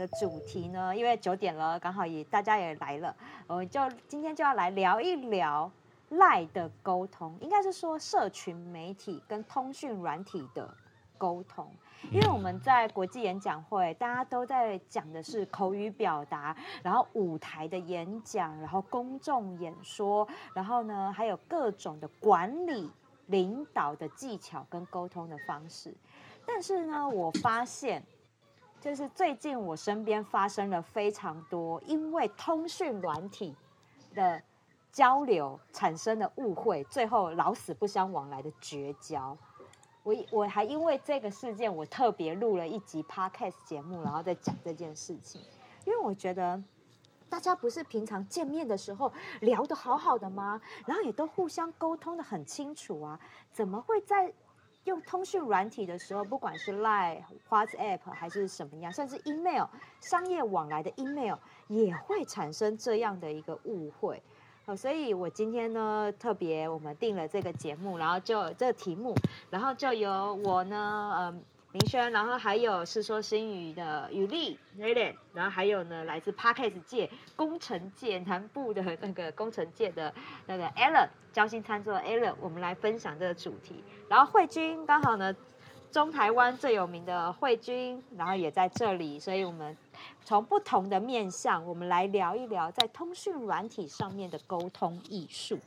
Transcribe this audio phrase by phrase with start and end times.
[0.00, 3.14] 的主题呢，因为九点了，刚好也大家也来了，
[3.46, 5.70] 我就今天就要来聊一聊
[6.08, 10.72] 赖的沟通，应该是说社群媒体跟通讯软体的
[11.18, 11.70] 沟通。
[12.10, 22.90] 因为我们在国际演讲会，大家都在讲的是口语表达，然后舞台的演讲，然后公众演说，然后呢，还有各种的管理、
[23.26, 25.94] 领导的技巧跟沟通的方式。
[26.46, 28.02] 但是呢，我发现，
[28.80, 33.54] 就是最近我身边发生了非常多因为通讯软体
[34.14, 34.42] 的
[34.90, 39.36] 交流产生的误会，最后老死不相往来的绝交。
[40.02, 45.40] 我我还因为这个事件，我特别录了一集 podcast 节目，然后再讲这件事情。
[45.84, 46.60] 因为我觉得
[47.28, 50.60] 大家不是平常见面的时候聊得好好的吗？
[50.86, 53.20] 然后也都互相沟通得很清楚啊，
[53.52, 54.32] 怎么会在
[54.84, 59.66] 用通讯软体的时候，不管是 Line、WhatsApp 还是什么样，甚至 email
[60.00, 61.36] 商业往来的 email
[61.68, 64.22] 也会产生这样的一个误会？
[64.76, 69.12] 所以，我今天呢，特别我们定了这个节目，然后就这个题目，
[69.50, 80.12] 然后就由我呢，嗯，明轩，然后还有世说新语的雨丽 Raylan 然后还有呢，来自 Podcast 界、工程界南部的那个工程界的
[80.46, 83.84] 那个 Alan，交心餐桌 Allen，我们来分享这个主题。
[84.08, 85.34] 然后慧君刚好呢，
[85.92, 89.76] 中台湾最有名的慧君，然后也在这里，所以我们。
[90.24, 95.58] 从不同的面向，我们来聊一聊在通讯软体上面的沟通艺术。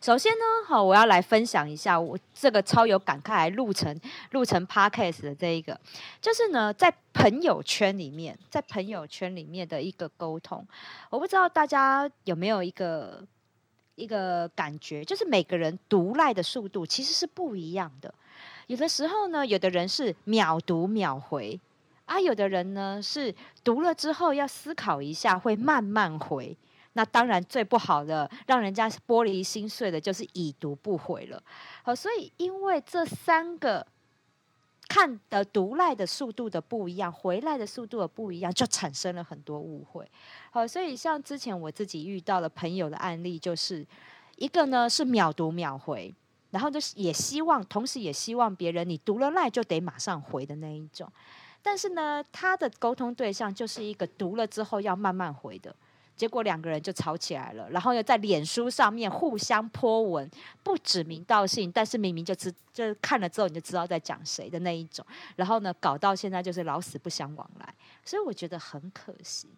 [0.00, 3.98] 首先呢，好，我要来分享一下我这个超有感慨来录成
[4.30, 5.78] 录成 podcast 的这一个，
[6.20, 10.66] 就是呢，在朋友圈里面，在朋友圈里面的一个沟通。
[11.10, 13.22] 我不知道大家有没有一个
[13.94, 18.12] 一个感觉，就是每个人读赖的速度其实是不一样的。
[18.66, 21.60] 有的时候呢，有的人是秒读秒回。
[22.06, 23.32] 啊，有的人呢是
[23.62, 26.56] 读了之后要思考一下，会慢慢回。
[26.94, 31.42] 那当然最不好的，让人家玻璃心碎的就是已读不回了。
[31.82, 33.86] 好，所以因为这三个
[34.88, 40.10] 看的读赖的速度的不一样，回来的速度的不一样，就产生了很多误会。
[40.50, 43.86] 好，所以像之前我自己遇到的朋友的案例，就是
[44.36, 46.12] 一个呢是秒读秒回，
[46.50, 51.08] 然后就是也希望，同时也希望别人你读了赖就得马上回的那一种。
[51.62, 55.72] 但是呢，他的沟通对象就是一个读了之后要慢慢回的，
[56.20, 60.30] 结果两个人就吵起来了，然后又在脸书上面互相泼文，
[60.62, 65.02] 不指名道姓，但是明明就知，就是看了之后你就知道在讲谁的那一种，
[65.36, 69.48] 然后呢，搞到现在就是老死不相往来，所以我觉得很可惜。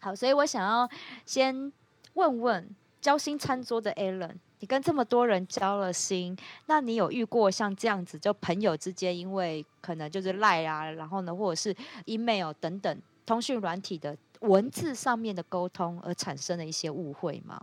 [0.00, 0.90] 好，所以我想要
[1.24, 1.72] 先
[2.14, 2.68] 问问
[3.00, 4.34] 交心餐桌的 Alan。
[4.58, 11.72] 你跟这么多人交了心，那你有遇过像这样子，就朋友之间因为可能就是赖啊，然后呢，或者是
[12.06, 17.60] email 等等通讯软体的文字上面的沟通而产生的一些误会吗？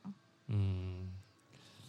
[0.48, 1.14] 嗯，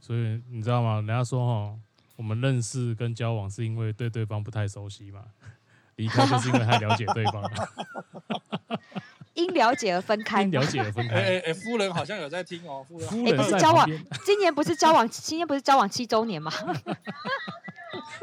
[0.00, 0.96] 所以你知道吗？
[0.96, 1.78] 人家说哈，
[2.16, 5.24] 我们认识跟交往是因为对对方不太熟悉嘛，
[5.96, 7.42] 离开就是因为太了解对方。
[9.34, 11.14] 因了解而分开，因了解而分开。
[11.14, 13.08] 哎哎哎，夫人好像有在听哦，夫人。
[13.34, 13.88] 不是交往，
[14.26, 16.52] 今年不是交往，今年不是交往七周年吗？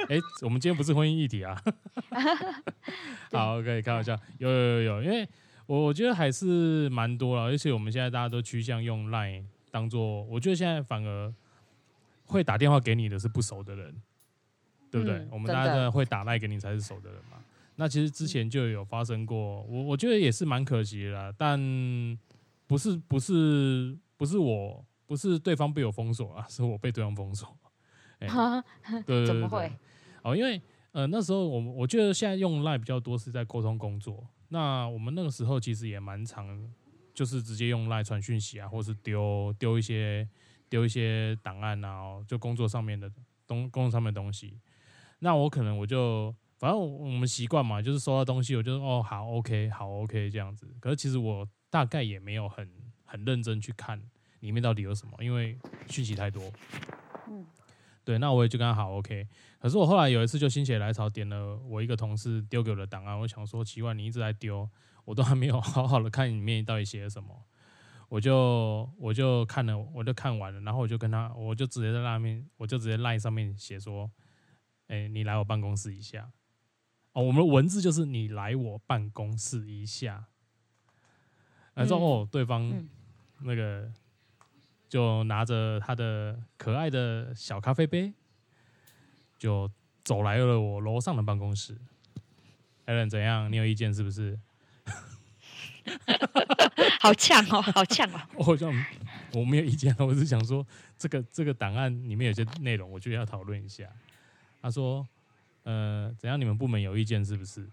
[0.07, 1.59] 哎、欸，我们今天不是婚姻议题啊。
[3.31, 5.27] 好，OK，开玩笑，有有有有，因为
[5.69, 11.31] 我我觉得还是蛮多了，而且我们现在大家都趋向用 Line 当做，我觉得现在反而
[12.25, 14.01] 会打电话给你的是不熟的人，
[14.89, 15.19] 对不对？
[15.19, 17.37] 嗯、我们大家都会打 Line 给你才是熟的人嘛。
[17.75, 21.59] 那其实之前就有发生过，我我觉得也是蛮可惜的啦，但
[22.65, 27.55] 不是不是不是我不是对方被我封锁啊，是我被对方封锁。
[28.17, 28.63] 哎、欸，
[29.03, 29.71] 对，对，对，对，怎么会？
[30.23, 30.59] 哦，因为
[30.93, 36.71] 呃那时候我我觉得现在用 Line 比较多是在沟通工作，那我们那个时候其实也蛮常，
[37.13, 40.27] 就是直接用赖传讯息啊，或是丢丢一些
[40.67, 43.11] 丢一些档案啊，就工作上面的
[43.47, 44.59] 东工作上面的东西，
[45.19, 46.35] 那我可能我就。
[46.59, 50.67] 反正我们习惯嘛，就是收到东西，我就哦好，OK，好，OK 这样子。
[50.81, 52.69] 可是其实我大概也没有很
[53.05, 53.97] 很认真去看
[54.41, 55.57] 里面到底有什么，因为
[55.87, 56.43] 讯息太多。
[57.29, 57.45] 嗯，
[58.09, 59.27] 对，那我也就跟他好，OK。
[59.59, 64.67] 可是我后来有一次就心血来潮，点了我一个同事丢给我的档案，我想说奇怪，你一直在丢，
[65.05, 67.45] 我都还没有 好好的看里面到底写了什么，
[68.07, 74.09] 我就我就看了，我就看完了，然后我就跟他，我就直接在那面，我就直接 LINE 上面写说，
[74.87, 76.31] 哎，你来我办公室一下。
[77.13, 80.25] 哦，我们的文字就是你来我办公室一下，
[81.75, 82.87] 然后哦，对方
[83.41, 83.93] 那个
[84.89, 88.11] 就拿着他的可爱的小咖啡杯，
[89.37, 89.69] 就
[90.03, 91.77] 走来了我楼上的办公室。
[92.87, 93.49] Alan 怎样？
[93.51, 94.37] 你有意见是不是？
[96.99, 98.19] 好呛哦，好呛哦！
[98.35, 98.73] 我好像
[99.33, 100.65] 我没有意见，我是想说
[100.97, 103.87] 这个这个档案里面有些内容，我觉得要讨论一下。
[104.61, 105.07] 他说
[105.63, 106.39] ：“呃，怎样？
[106.39, 107.65] 你们部门有意见是不是？”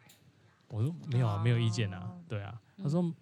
[0.68, 2.60] 我说：“没有啊，没有意见啊。”对啊。
[2.82, 3.12] 他说：“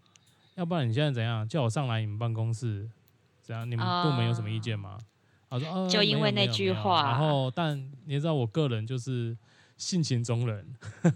[0.57, 1.49] 要不然你现在怎样？
[1.49, 2.89] 叫我上来你们办公室，
[3.45, 3.71] 怎样？
[3.71, 4.99] 你们部门有什么意见吗？”
[5.51, 9.37] 他说：“呃，就因为那句话。”然后，但你知道我个人就是
[9.77, 10.75] 性情中人。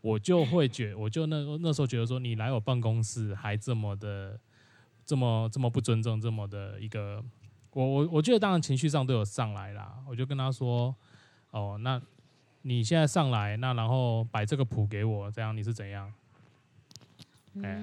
[0.00, 4.38] 我就会觉，我就那那时候觉得说，你来我办公室还这么的，
[5.04, 7.20] 这么这么不尊重，这么的一个，
[7.72, 9.98] 我我我觉得当然情绪上都有上来啦。
[10.08, 10.94] 我就跟他说，
[11.50, 12.00] 哦，那
[12.62, 16.12] 你现在上来，那然后摆这个谱给我，这样你是怎样？
[17.62, 17.82] 哎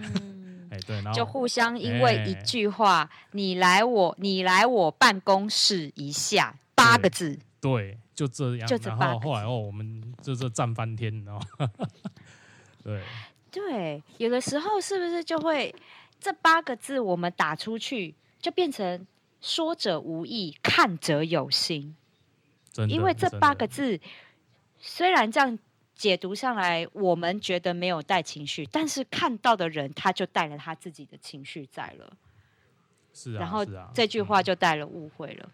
[0.71, 7.39] 哎对，然后就互相因为一句话，你来我你来我办公室一下八个字。
[7.61, 8.69] 对，就这样。
[8.83, 11.69] 然后后来哦，我们就这战翻天，你知道吗？
[12.83, 13.01] 对
[13.51, 15.73] 对，有的时候是不是就会
[16.19, 19.07] 这八个字我们打出去，就变成
[19.41, 21.95] 说者无意，看者有心。
[22.89, 23.99] 因为这八个字
[24.79, 25.57] 虽然这样
[25.95, 32.13] 解读上来，我们觉得没有带情绪，但是看到的人他就带了他自己的情绪在了。
[33.13, 35.49] 是啊，然后这句话就带了误会了。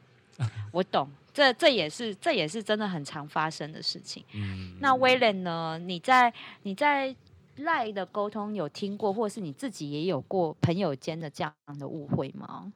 [0.71, 4.25] 我懂，这这也是这也是真的很常发生的事情。
[4.33, 5.77] 嗯，那威廉呢？
[5.77, 6.33] 你在
[6.63, 7.15] 你在
[7.57, 12.73] 赖的沟通有听过，或是你自己也有过朋友间的这样的误会吗？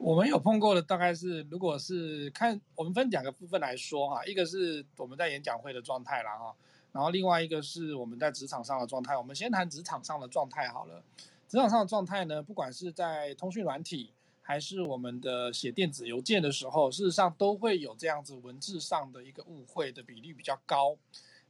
[0.00, 6.56] 我们有碰过的大概是，如果是看我们分两个部分来说哈，一个是我们在演讲会的状态啦哈，
[6.90, 9.14] 然后另外一个是我们在职场上的状态。
[9.14, 11.02] 我们先谈职场上的状态好了。
[11.46, 14.10] 职场上的状态呢，不管是在通讯软体。
[14.42, 20.96] 还是我们的写电子邮件的时候，事实上都会有这样子文字上的一个误会的比例比较高。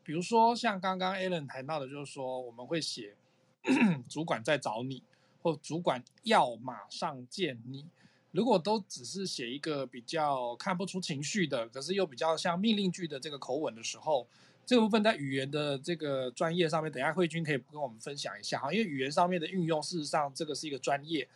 [0.02, 3.16] 比如说像刚刚 Alan 谈到的，就是说我们会写
[4.06, 5.02] 主管在找你，
[5.40, 7.86] 或主管要马上见你。
[8.32, 14.26] 如果都只是写一个比较看不出情绪的，可是又比较像命令句的这个口吻的时候，
[14.64, 21.26] 这个部分在语言的这个专业上面，等一下慧君可以跟我们分享一下哈，因为语言上面的运用，事实上这个是一个专业。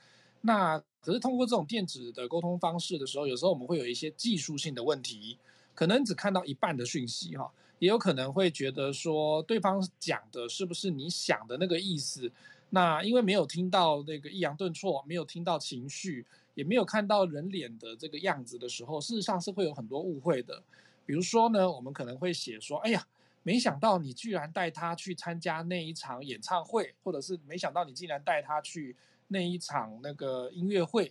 [0.42, 5.36] 那可是通过这种电子的沟通方式的时候，有时候我们会有一些技术性的问题，
[5.74, 7.50] 可能只看到一半的讯息哈，
[7.80, 12.30] 也有可能会觉得说对方讲的是不是你想的那个意思。
[12.70, 20.62] 那因为没有听到那个抑扬顿挫，没有听到情绪，也没有看到人脸的这个样子的时候，事实上是会有很多误会的。
[21.06, 23.06] 比如说呢，我们可能会写说：“哎呀，
[23.42, 28.96] 没想到你居然带他去参加那一场演唱会，或者是没想到你竟然带他去。”
[29.28, 31.10] 那一场那个音乐会，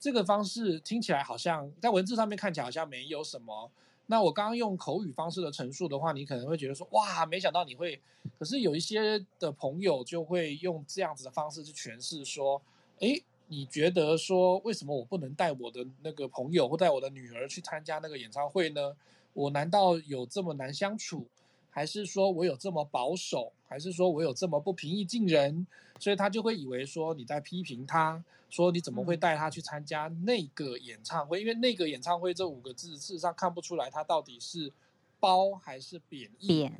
[0.00, 3.70] 这个方式听起来好像在文字上面看起来好像没有什么。
[4.06, 7.98] 那我刚刚用口语方式的陈述的话，你可能会觉得说，哇，没想到你会。
[8.40, 12.60] 可是有一些的朋友就会用这样子的方式去诠释说，
[12.98, 18.96] 诶，你觉得说为什么我不能带我的那个朋友或带我的女儿去参加那个演唱会呢？
[19.32, 21.26] 我难道有这么难相处？
[21.70, 23.52] 还是说我有这么保守？
[23.66, 25.66] 还是说我有这么不平易近人？
[25.98, 31.40] 所以他就会以为说你在批评他，说你怎么会带他去参加那个演唱会？
[31.40, 34.72] 因为那个演唱会这五个字，事实上看不出来他到底是
[35.18, 36.70] 褒还是贬义。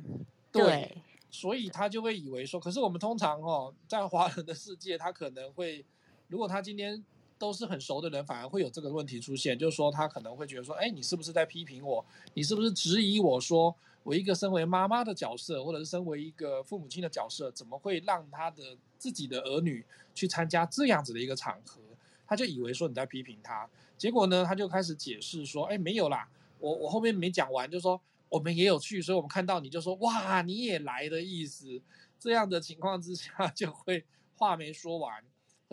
[0.51, 0.97] 对，对，
[1.29, 5.83] 所以他就会以为说，可是我们通常哦，在华人的世界，他可能会，
[6.27, 7.03] 如果他今天
[7.37, 12.05] 都是很熟的人，反而会有这个问题出现，就是说他可能会觉得说，哎，你是不是在批评我？
[12.33, 13.75] 你是不是质疑我说？
[14.03, 21.81] 我一个身为妈妈的角色，或者是身为一个父母亲的角色，怎么会让他的自己的儿女去参加这样子的一个场合？
[22.27, 23.67] 他就以为说你在批评他，
[23.97, 26.29] 结果呢，他就开始解释说：“哎，没有啦，
[26.59, 31.81] 我我后面没讲完，就说我们也有去，所以我们看到你就说哇，你也来的意思。”
[32.19, 34.05] 这样的情况之下，就会
[34.35, 35.23] 话没说完。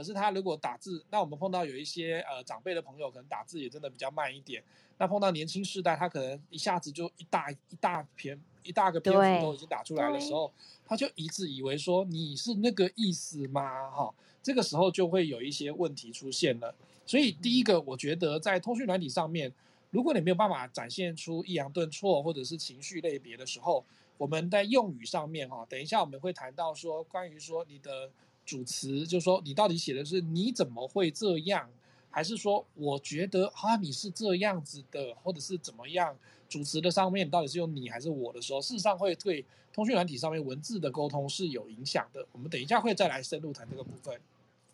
[0.02, 4.61] 可是他如果打字，那我们碰到有一些呃长辈的朋友，可能打字也真的比较慢一点。
[4.99, 10.52] 那碰到年轻世代，他可能一下子就一大一大篇一大个篇幅都已经打出来的时候，
[10.85, 13.88] 他就一直以为说你是那个意思吗？
[13.92, 16.75] 哈，这个时候就会有一些问题出现了。
[17.06, 19.52] 所以第一个，我觉得在通讯软体上面，
[19.90, 23.85] 如果你没有办法展现出抑扬顿挫或者是情绪类别的时候，
[24.18, 28.11] 我们在用语上面哈，等一下我们会谈到说关于说你的。
[28.44, 31.68] 主词就是说，你到底写的是你怎么会这样，
[32.11, 36.16] 还是说我觉得啊你是这样子的，或者是怎么样？
[36.49, 42.26] 主词的上面到底是用你还是我的时候，事实上会对通讯软体上面文字的沟通是有影响的。
[42.30, 44.20] 我们等一下会再来深入谈这个部分。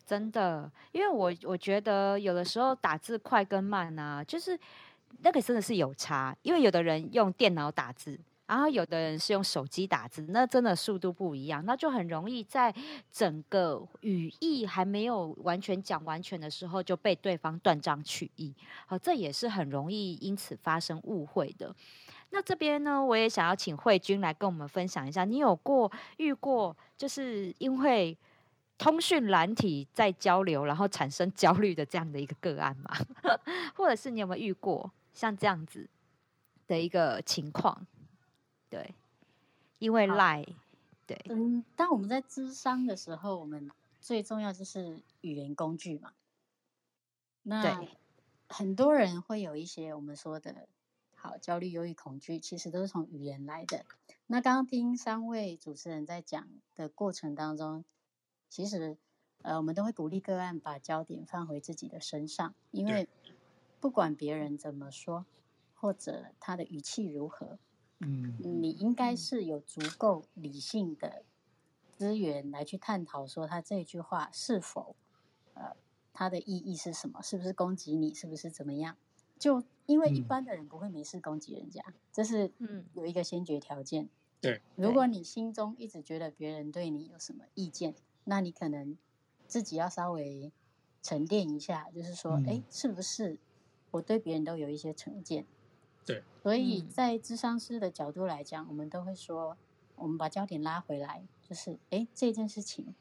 [0.05, 4.59] 真的，因为我我觉得有的时候打字快跟慢啊，就是
[5.21, 6.35] 那个真的是有差。
[6.41, 8.19] 因为有的人用电脑打字，
[8.49, 12.73] 然后有的人是用手机打字，那真的速度不一样，那就很容易在
[13.11, 18.51] 整个语义还没有完全讲完全的时候就被对方断章取义，
[18.87, 21.75] 好，这也是很容易因此发生误会的。
[22.31, 28.17] 那这边呢，我也想要请慧君来跟我们分享一下，你有过遇过就是因为
[28.79, 32.95] 通讯软体在交流，然后产生焦虑的这样的一个个案吗？
[33.77, 35.87] 或者是你有没有遇过像这样子
[36.65, 37.85] 的一个情况？
[38.69, 38.93] 对，
[39.79, 40.45] 因为赖，
[41.07, 46.13] 对，嗯，当我们在咨商的时候，我们最重要就是语言工具嘛。
[47.41, 47.83] 那
[48.47, 50.67] 很多人会有一些我们说的，
[51.15, 53.85] 好焦虑、忧郁、恐惧，其实都是从语言来的。
[54.27, 57.83] 那刚刚听三位主持人在讲的过程当中，
[58.47, 58.97] 其实
[59.41, 63.09] 呃，我们都会鼓励个案把焦点放回自己的身上，因为
[63.79, 65.25] 不管别人怎么说，
[65.73, 67.57] 或者他的语气如何。
[67.99, 71.23] 嗯，你应该是有足够理性的
[71.91, 74.95] 资源来去探讨，说他这句话是否，
[75.53, 75.75] 呃，
[76.13, 77.21] 他的意义是什么？
[77.21, 78.13] 是不是攻击你？
[78.13, 78.95] 是不是怎么样？
[79.37, 84.09] 就因为一般的人不会没事攻击人家，嗯、这是嗯有一个先决条件。
[84.41, 88.97] 对，如果你心中一直觉得别人对你有什么意见，那你可能
[89.47, 90.51] 自己要稍微
[91.01, 93.37] 沉淀一下，就是说，哎、嗯，是不是
[93.91, 95.45] 我对别人都有一些成见？
[96.05, 99.57] 对，所以在智商师的角度来讲，我们都会说，
[99.95, 102.95] 我们把焦点拉回来，就是，哎，这件事情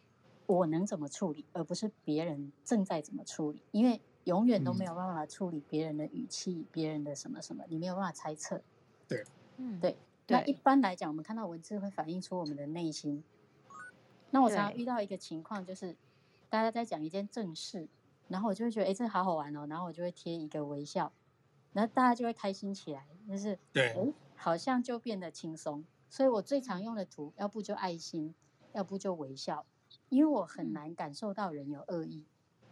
[0.46, 8.60] 我能怎么处理，而不是别人正在怎么处理，因为永远都没有办法处理别人的语气、别人的什么什么，你没有办法猜测。
[9.06, 9.24] 对，
[9.56, 9.96] 嗯，对。
[10.30, 13.24] 那一般来讲，我们看到文字会反映出我们的内心。
[14.30, 15.96] 那我常常遇到一个情况，就是
[16.50, 17.88] 大家在讲一件正事，
[18.28, 21.10] 然后我就会觉得，哎，这好好玩哦，然后我就会贴一个微笑。
[21.78, 23.94] 然后大家就会开心起来，就是对，
[24.34, 25.84] 好像就变得轻松。
[26.10, 28.34] 所以我最常用的图，要不就爱心，
[28.72, 29.64] 要不就微笑，
[30.08, 32.24] 因为我很难感受到人有恶意。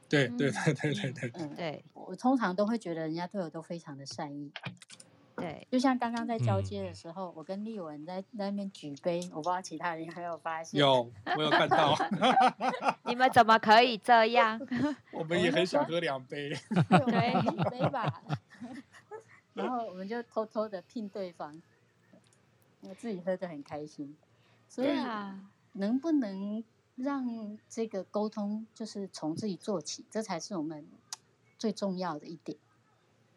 [0.08, 4.50] 对对对对对对，嗯，对，我通常都会觉得人家对我都非常的善意。
[5.36, 10.80] 对，就像刚刚在交接的时候，嗯、我跟丽文在在那边举杯，我不知道其他人有没有发现。
[10.80, 11.94] 有，我有看到。
[13.04, 14.58] 你们怎么可以这样？
[15.12, 16.48] 我们也很想喝两杯。
[17.06, 18.22] 对，一杯吧。
[19.96, 21.62] 我们就偷偷的聘对方，
[22.82, 24.14] 我自己喝得很开心。
[24.68, 25.40] 所以啊，
[25.72, 26.62] 能不能
[26.96, 30.86] 让这个沟通就是从自己做起，这才是我们
[31.58, 32.58] 最重要的一点。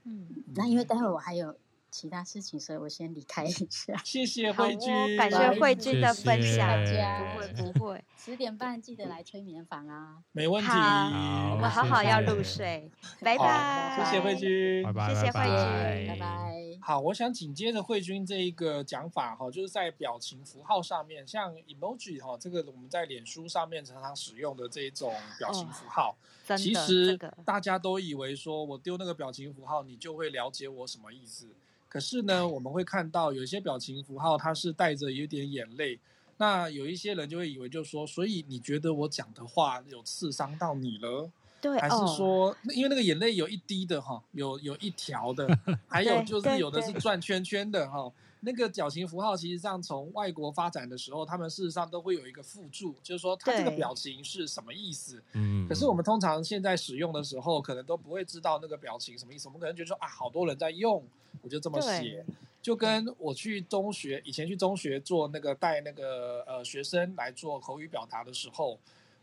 [0.04, 1.56] 嗯，那因为待会我还有。
[1.92, 3.98] 其他事情，所以我先离开一下。
[4.06, 6.86] 谢谢慧君，哦，感谢慧君的分享。
[6.86, 7.02] 谢谢
[7.34, 10.22] 不会不会，十点半记得来催眠房啊。
[10.32, 12.92] 没问题，我们好好要入睡。
[13.22, 16.49] 拜拜，谢谢慧君，拜拜，谢谢慧君，拜拜。
[16.82, 26.16] 好，我想紧接着慧君这一个讲法哈，就是在表情符号上面，像 emoji 哈，这个我们在脸书上面常常使用的这一种表情符号，
[26.48, 31.48] 哦，其实大家都以为说我丢那个表情符号，你就会了解我什么意思。
[31.88, 36.00] 可是呢，我们会看到有一些表情符号，它是带着有点眼泪。
[36.38, 41.30] 那有一些人就会以为，就是说，所以你觉得我讲的话有刺伤到你了？
[41.62, 45.48] 对，还是说，因为那个眼泪有一滴的哈，有有一条的，
[45.88, 48.12] 还有就是有的是转圈圈的哈。
[48.42, 55.22] 那个表情符号，其实上从外国发展的时候，他们事实上都会有一个附注，就是说它这个表情是什么意思。
[55.34, 55.68] 嗯。
[55.68, 59.50] 可是我们通常现在使用的时候，可能都不会知道那个表情什么意思。
[59.50, 61.04] 我们可能觉得说啊，好多人在用，
[61.42, 62.26] 我就这么写。
[62.62, 68.80] 就跟我去中学，以前去中学做那个带那个呃学生来做口语表达的时候，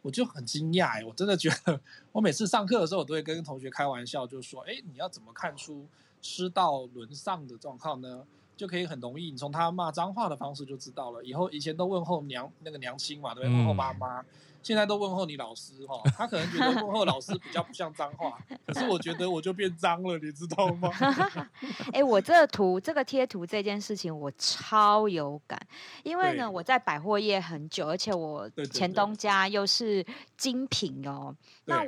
[0.06, 1.80] 我就很惊讶哎，我真的觉得，
[2.12, 5.84] 我每次上课的时候，我都会跟同学开玩笑，就说，哎，你要怎么看出
[6.22, 8.24] 师道沦丧的状况呢？
[8.56, 11.24] 就可以很容易，你从他骂脏话的方式就知道了。
[11.24, 13.56] 以后以前都问候娘那个娘亲嘛，对不对？
[13.56, 14.24] 问候妈妈，
[14.66, 16.02] 现在都问候你老师哈。
[16.16, 20.90] 他可能觉得问候老师比较不像脏话， 可是我觉得我就变脏了，你知道吗？
[21.94, 25.56] 哎、欸，我这个图这个贴图这件事情我超有感，
[26.02, 30.04] 因为呢我在百货业很久，而且我前东家又是
[30.36, 31.32] 精品哦，
[31.66, 31.86] 那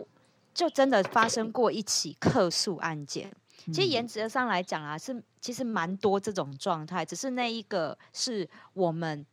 [0.54, 3.32] 就真的发生过一起客诉案件。
[3.72, 9.26] 其实原则上来讲啊，是其实蛮多这种状态，只是那一个是我们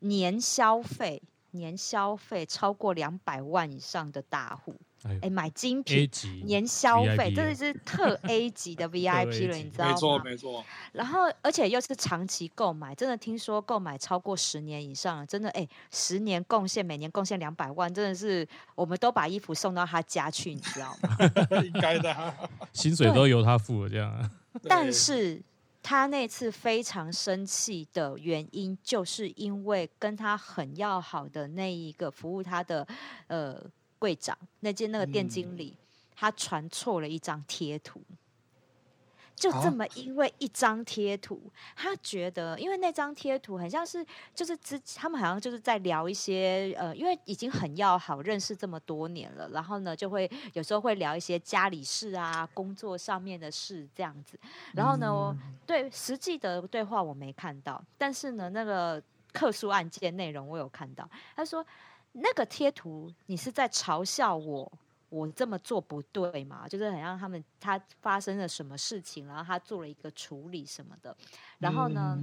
[0.00, 1.20] 年消费
[1.52, 4.74] 年消费超过两百万以上的大户。
[5.04, 6.06] 哎，哎，买精品
[6.44, 9.92] 年消费，这是特 A 级的 VIP 了，你知 道吗？
[9.92, 10.64] 没错，没错。
[10.92, 21.16] 然后，而且又是长期购买，真的听说购买超过十年以上，真的哎，十年贡献每年贡献两百万，真的是我们都把衣服送到他家去，你知道吗？
[21.64, 22.34] 应该的，
[22.74, 24.30] 薪水都由他付了，这样。
[24.64, 25.40] 但是
[25.82, 32.86] 他那次非常生气的原因，就是因为跟他很要好的那一个服务他的
[33.26, 33.60] 呃
[33.98, 35.84] 柜长，那间那个店经理，嗯、
[36.14, 38.02] 他传错了一张贴图。
[39.40, 41.40] 就这么因为一张贴图，
[41.74, 44.04] 他觉得，因为那张贴图很像是，
[44.34, 54.38] 就是之他们好像就是在聊一些呃，因为已经很要好，认识这么多年了，然后呢，就会有时候会聊一些家里事啊、工作上面的事这样子。
[54.74, 61.08] 然后呢，对实际的对话我没看到，但是呢，那个客诉案件内容我有看到。
[61.34, 61.64] 他说
[62.12, 64.70] 那个贴图你是在嘲笑我。
[65.10, 66.68] 我这么做不对嘛？
[66.68, 71.14] 就是很让他们他发生了什么事情，然后他做了一个处理什么的，
[71.58, 72.16] 然后呢，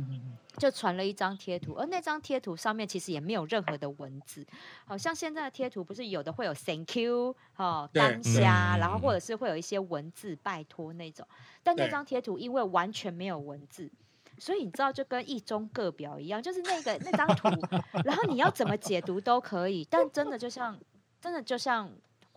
[0.57, 4.47] 就传了一张贴图，而那张贴图上面其实也没有任何的文字，
[4.85, 11.27] 好像现在的贴图不是有的会有 Thank you 哦，当下，然后或者是会有一些文字拜托那种，
[11.61, 13.91] 但那张贴图因为完全没有文字，
[14.37, 17.49] 所以你知道就跟一中各表一样，就是那个那张图，
[18.05, 20.79] 然后你要怎么解读都可以，但真的就像
[21.19, 21.91] 真的就像。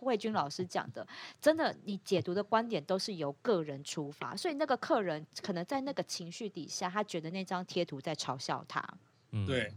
[0.05, 1.05] 慧君老师讲的，
[1.39, 8.83] 真的，你解读的观点都是由个人出发，所以那个客人可能在那个情绪底下，他觉得那张贴图在嘲笑他，
[9.31, 9.73] 嗯，对，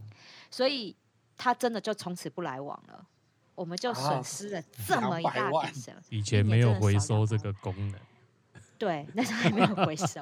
[0.49, 0.95] 所以
[1.37, 3.05] 他真的就从此不来往了，
[3.53, 5.95] 我们就损失了这么一大笔钱。
[6.09, 7.99] 以前没有回收这个功能，
[8.77, 10.21] 对，那时候还没有回收。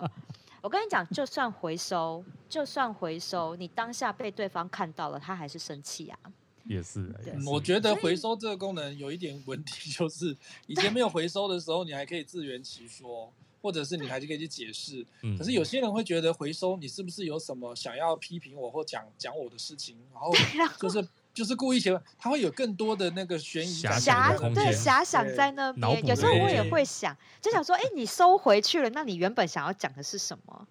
[0.62, 6.20] 我跟你讲，就算回收，就算回收，你当下被对方看到了，他还是生气啊。
[6.65, 15.05] 也是，也是，我觉得回收这个功能有一点问题，就是以前没有回收的时候，你还可以自圆其说，或者是你还是可以去解释。
[15.38, 20.32] 可是有些人会觉得回收，你是不是有什么想要批评我或讲讲我的事情，然后
[20.79, 26.05] 就是就是故意写，他会有更多的那个悬疑遐想对遐想在那边。
[26.05, 30.67] 有时候我也会想，就想说，哎，你收回去了，那你原本想要讲的是什么？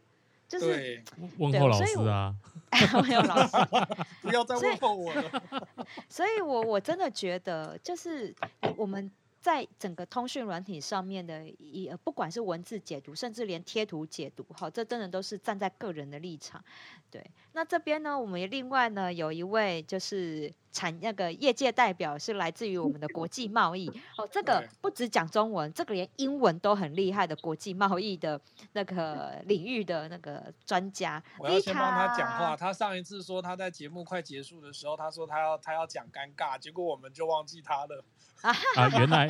[0.49, 1.03] 就是
[1.39, 2.35] 问候老师啊。
[3.07, 3.57] 没有老师，
[4.23, 5.69] 不要再问候我了。
[6.09, 8.35] 所以 我我真的觉得，就是
[8.77, 16.63] 我们在整个通讯软体上面的一，不管是文字解读，甚至连贴图解读，哈，这真的都是站在个人的立场。
[17.11, 23.89] 对，那这边呢，我们也另外呢有一位就是产那个业界代表，是来自于我们的国际贸易。
[24.17, 28.41] 哦，这个不只讲中文，这个连英文都很厉害的国际贸易的
[28.73, 31.23] 那个领域的那个专家。
[31.39, 32.57] 我要先帮他讲话。
[32.57, 38.05] 他上一次说他在节目快结束的时候，他说他要他要讲尴尬，结果我们就忘记他了。
[38.43, 39.29] 啊，原来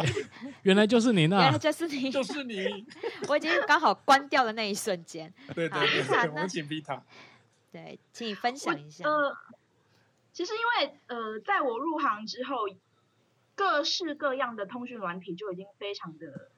[0.63, 1.43] 原来就是您啊！
[1.43, 2.87] 原来就是你，就是 你。
[3.29, 5.31] 我已经刚好关掉的那一瞬间。
[5.55, 7.03] 对对对，对，我们请皮塔。
[7.71, 9.05] 对，请你分享一下。
[9.07, 9.37] 呃，
[10.33, 12.57] 其实因为呃，在我入行之后，
[13.55, 16.51] 各式各样的通讯软体就已经非常的，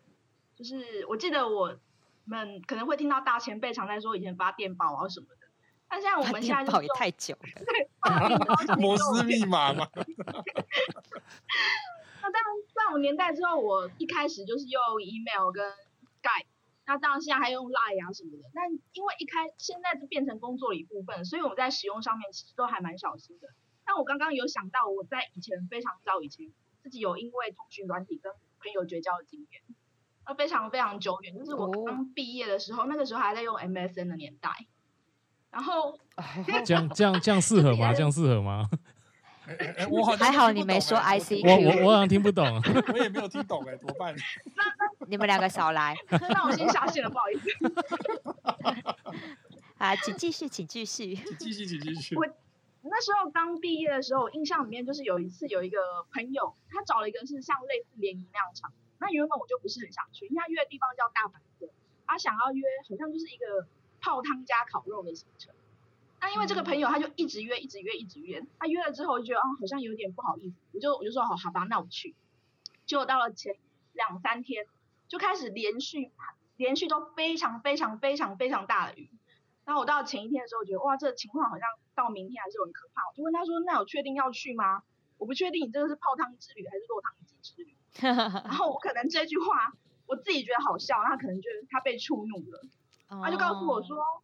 [0.57, 1.77] 就是我记得我
[2.25, 5.49] 们可能会听到大前辈常在说以前发电报啊什么的，
[5.89, 9.89] 但现在我们现在就也太久了， 对， 摩斯密码嘛。
[12.23, 12.39] 那在
[12.73, 15.69] 在我年代之后，我一开始就是用 email 跟
[16.23, 16.47] Skype。
[16.87, 23.49] 那当然现在还用 Line 啊什么的，但因为一开现在就变成工作的一部分，所以我们在使用上面其实都还蛮小心的。
[23.85, 26.51] 但我刚刚有想到，我在以前非常早以前，
[26.83, 29.63] 自己有因为通讯软体跟朋友绝交的经验，
[30.27, 34.51] 那非常非常久远，就是我刚毕业的时候，那个时候还在用 MSN 的年代。
[35.51, 35.97] 然后
[36.65, 37.93] 这样这样这样适合吗？
[37.95, 38.69] 这样适合吗？
[39.47, 42.45] 欸欸、我好还好你没说 ICQ，我我我好像听不懂，
[42.93, 44.15] 我也没有听懂哎、欸，怎么办？
[45.07, 47.51] 你们两个少来， 那我先下线了，不好意思。
[49.77, 52.17] 啊，请继续，请继续，请继续，请继续。
[52.17, 52.27] 我
[52.95, 61.69] 那时候刚毕业的时候，印象里面就是有一次有一个朋友，他找了一个是像类似联谊那样场，那原本我就不是很想去，因为他约的地方叫大阪，
[62.07, 63.67] 他想要约好像就是一个
[64.01, 65.53] 泡汤加烤肉的行程。
[66.21, 72.15] 那因为这个朋友他就一直约，一直约，一直约，他约了之后就觉得啊好像有点不好意思，我就我就说好好吧，那我去。
[72.87, 73.57] 结果到了前
[73.93, 74.67] 两三天。
[75.07, 76.11] 就开始连续
[76.57, 79.11] 连续都非常非常非常非常大的雨，
[79.65, 83.03] 然后我到前一天的时候，我觉得哇，这个情况好像到明天还是很可怕。
[83.09, 84.83] 我就问他说：“那有确定要去吗？”
[85.19, 87.77] 我不确定你这个是泡汤之旅还是落汤鸡之旅。
[88.03, 89.73] 然后我可能这句话
[90.07, 92.61] 我自己觉得好笑，他可能觉得他被触怒了，
[93.23, 94.23] 他就告诉我说：“oh.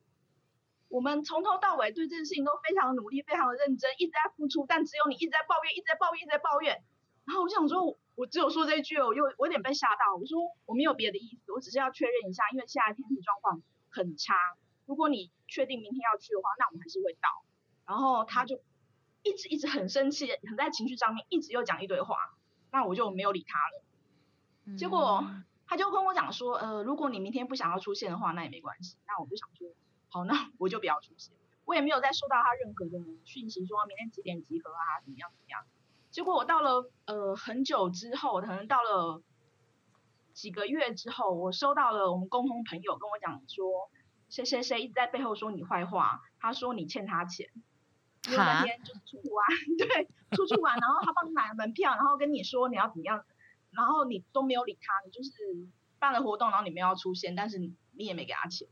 [0.89, 6.83] 我们从头到尾对这件事情都非常努力，非常的认真，一直在付出，但只有你一直在抱怨，一直在抱怨，一直在抱怨。”
[7.27, 7.97] 然后我想说。
[8.17, 10.15] 我只有说这一句，我又我有点被吓到。
[10.21, 14.35] 我说我没有别的意思，我只是要确认一下，因为现在天气状况很差。
[14.85, 17.29] 如果你确定明天要去的话，那我们还是会到。
[17.91, 18.61] 然后他就
[19.25, 22.17] 一直一直很生气，很在情绪上面，一直又讲一堆话。
[22.71, 24.77] 那我就没有理他了。
[24.77, 25.29] 结果
[25.67, 28.97] 他就跟我讲说，呃，如果你明天不想要出现的话，那也没关系。
[29.09, 29.69] 那我就想说，
[30.09, 31.35] 好，那我就不要出现。
[31.65, 35.65] 我也没有再收到他任何的讯息，说明天几点集合啊，怎么样怎么样。
[36.13, 39.21] 结果我到了呃很久之后，可能到了
[40.33, 43.91] 几个月之后，我收到了我们共同朋友跟我讲说，
[44.29, 47.51] 谁谁谁一直在背后说你坏话，他说你欠他钱。
[48.27, 49.47] 因为那天就是出去玩，
[49.79, 53.25] 对，出去玩，然后他帮你买了门票，然后跟你说你要怎么样，
[53.71, 55.31] 然后你都没有理他，你就是
[55.99, 58.69] 办了活动，然后你没有要出现，但是你也没给他钱。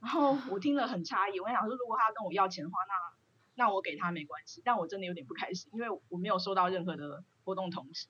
[0.00, 8.08] 然后我听了很诧异，我想说，如果他跟我要钱的话，那那我给他没关系，但我真的有点不开心，因为我没有收到任何的活动通知。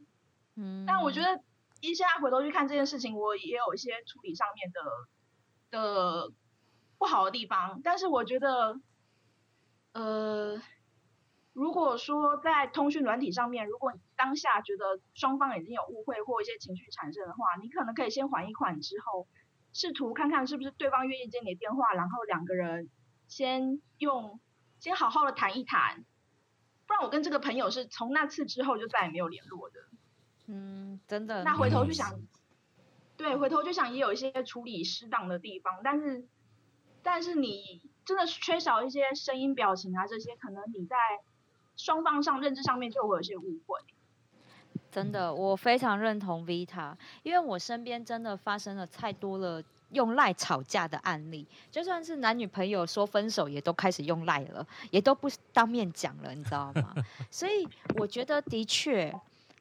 [0.56, 1.40] 嗯，但我觉得
[1.80, 4.80] 一现在回头去看这件事情，我也有一些处理上面的
[5.78, 6.32] 的
[6.98, 8.80] 不好的地方，但是我觉得。
[9.94, 10.60] 呃，
[11.52, 19.28] 如果说在通讯软体上面，如果你当下觉得双方已经有误会或一些情绪产生的话，你可能可以先缓一缓，之后
[19.72, 22.90] 试图看看是不是对方愿意接你的电话，然后两个人
[23.28, 24.40] 先用
[24.80, 26.04] 先好好的谈一谈。
[26.88, 29.80] 不然我跟这个朋友是从那次之后就再也没有联络的。
[30.48, 31.44] 嗯，真的。
[31.44, 32.20] 那回头就想，
[33.16, 36.26] 对，回头就想也有一些处理适当的地方，但是
[37.00, 37.93] 但是你。
[38.04, 40.96] 真的是缺少一些声音、表情啊，这些可能你在
[41.76, 43.78] 双方上认知上面就会有些误会。
[44.90, 56.94] 真的，我非常认同 Vita，因为我身边真的发生了太多了用赖吵架的案例，就算是男女朋友说分手，也都开始用赖了，也都不当面讲了，你知道吗？
[57.30, 59.12] 所以我觉得的确。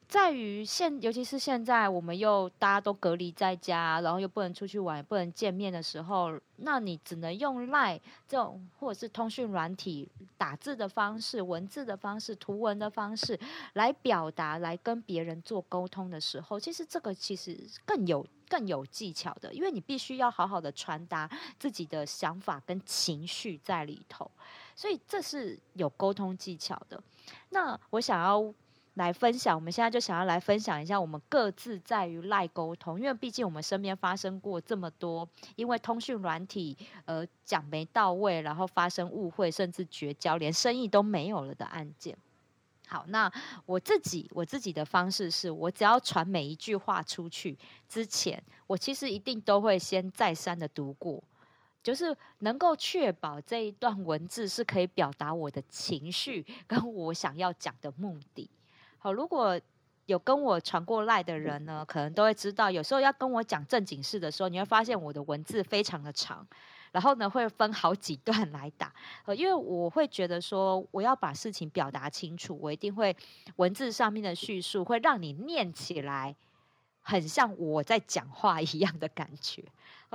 [0.06, 13.38] 在于现，尤其是现在，我们又大家都隔离在家，然后又不能出去玩，不能见面的时候，那你只能用赖这种或者是通讯软体打字的方式、文字的方式、图文的方式
[13.72, 24.30] 来表达，来跟别人做沟通的时候，其实这个其实更有更有技巧的，因为你必须要好好的传达自己的想法跟情绪在里头，
[24.76, 27.02] 所以这是有沟通技巧的。
[27.48, 28.54] 那我想要。
[28.94, 42.16] 来分享，我们现在就想要来分享一下我们各自在于赖沟通，因为毕竟我们身边发生过这么多，因为通讯软体呃讲没到位，然后发生误会，甚至绝交，连生意都没有了的案件。
[42.86, 43.32] 好，那
[43.66, 51.20] 我自己我自己的方式是，我只要传每一句话出去之前，我其实一定都会先再三的读过，
[51.82, 58.48] 就是能够确保这一段文字是可以表达我的情绪跟我想要讲的目的。
[59.04, 59.60] 好，如果
[60.06, 66.46] 有跟我传过赖的人呢，可能都会知道，有时候要跟我讲正经事的时候，你会发现我的文字非常的长，
[66.90, 68.90] 然后呢会分好几段来打，
[69.26, 73.14] 呃因为我会觉得说，我要把事情表达清楚，我一定会
[73.56, 76.34] 文字上面的叙述会让你念起来
[77.02, 79.62] 很像我在讲话一样的感觉，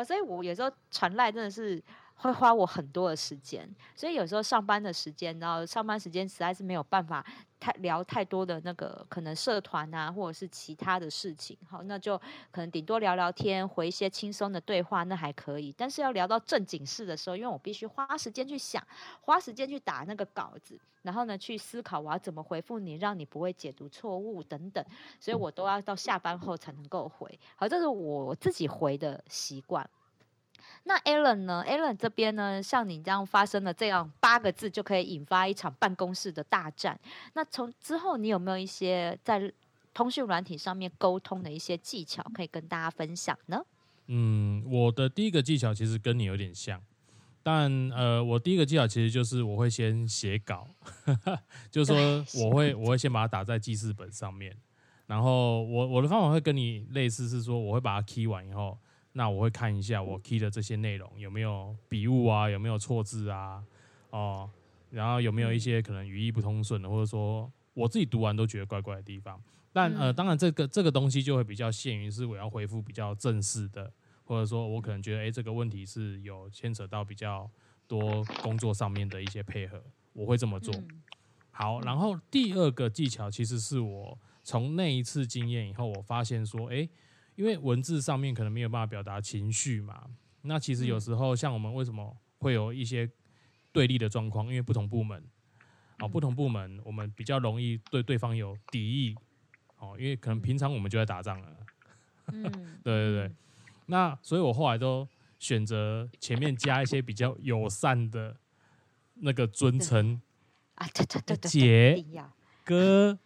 [0.03, 1.79] 所以我有时候传赖真的是。
[2.21, 7.25] 会花我很多的时间，所以有时候上班的时间，然后上班时间实在是没有办法
[7.61, 12.17] 太聊太多的那个可能社团啊，或者是其他的事情，好，那就
[12.51, 15.73] 可能顶多聊聊天，回一些轻松的对话，那还可以。
[15.77, 18.85] 但是要聊到正经事的时候，因为我必须花时间去想，
[19.21, 24.85] 花时间去打那个稿子，然后呢去思考我要怎么回复你，让你不会解读错误等等，
[25.21, 27.39] 所以我都要到下班后才能够回。
[27.55, 29.89] 好，这是我自己回的习惯。
[30.89, 36.99] 那 Alan 呢？Alan 这边呢，像你这样发生了这样八个字就可以引发一场办公室的大战。
[37.35, 39.53] 那从之后你有没有一些在
[39.93, 43.63] 通讯软体上面沟通的一些技巧可以跟大家分享呢？
[44.07, 46.81] 嗯，我的第一个技巧其实跟你有点像，
[47.43, 50.67] 但呃，我第一个技巧其实就是我会先写稿，
[51.69, 54.57] 就是说 我会我会先把它打在记事本上面，
[55.05, 58.75] 然后我我的方法会跟你类似，是说我会把它 key 完以后。
[59.13, 63.63] 那我会看一下我 key 的这些内容有没有笔误啊，有没有错字啊，
[64.11, 64.49] 哦，
[64.91, 69.41] 然后有没有一些可能语义不通顺的，或者说我自己读完都觉得怪怪的地方。
[69.73, 73.91] 但呃，当然这个这个东西就会比较限于是我要回复比较正式的，
[74.23, 77.49] 或者说我可能觉得诶这个问题是有牵扯到比较
[77.87, 80.73] 多工作上面的一些配合，我会这么做。
[81.51, 86.87] 好，然后第二个技巧其实是我从那一次经验以后，我发现说，诶。
[87.39, 90.07] 因为文字上面可能没有办法表达情绪嘛，
[90.41, 93.09] 那其实有时候像我们为什么会有一些
[93.71, 94.47] 对立的状况？
[94.47, 95.23] 因为不同部门，
[95.99, 99.15] 哦，不同部门我们比较容易对对方有敌意，
[99.77, 101.57] 哦，因为可能平常我们就在打仗了，
[102.33, 102.43] 嗯，
[102.83, 103.31] 对对对，
[103.85, 105.07] 那所以我后来都
[105.39, 108.35] 选择前面加一些比较友善的
[109.13, 110.21] 那个尊称
[110.75, 112.05] 啊，对对对对，姐、
[112.65, 113.17] 哥、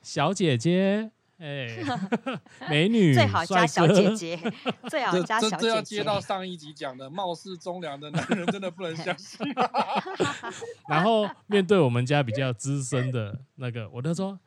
[0.00, 1.12] 小姐姐。
[1.40, 1.74] 哎，
[2.68, 4.38] 美女，最好加小姐姐，
[4.90, 5.62] 最好加小姐姐。
[5.62, 9.38] 这要接到上一集讲的，貌似忠良的男人真的不能相信。
[10.86, 14.38] 然后面对我们家比较资深的那个，我就说：“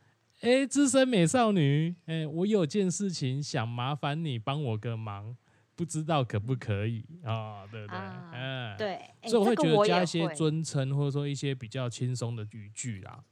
[0.41, 5.35] 哎，资深美少女，哎，我有件事情想麻烦你帮我个忙，
[5.75, 7.65] 不知道可不可以啊？
[7.71, 7.97] 对不对？
[8.33, 8.99] 嗯，对。
[9.23, 13.23] 所以我会觉得加一些尊称，或者说一些比较轻松的语句啦。”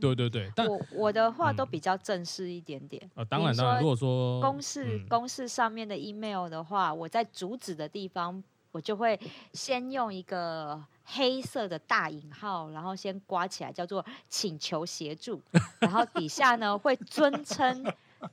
[0.00, 3.02] 对对对，但我我的话都比较正式一点点。
[3.14, 9.18] 呃，当然当然，如果说公式公式上面的 email 的话，我在主旨的地方，我就会
[9.52, 15.40] 先用一个黑色的大引号，然后先刮起来，叫做请求协助，
[15.80, 17.84] 然后底下呢会尊称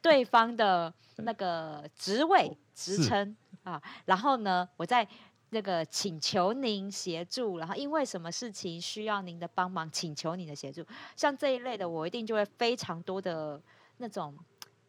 [0.01, 5.07] 对方的那个职位 职称啊，然后呢我再。
[5.51, 10.85] 那个请求您协助，然后因为什么事情需要您的帮忙，请求你的协助，
[11.15, 13.61] 像这一类的，我一定就会非常多的
[13.97, 14.35] 那种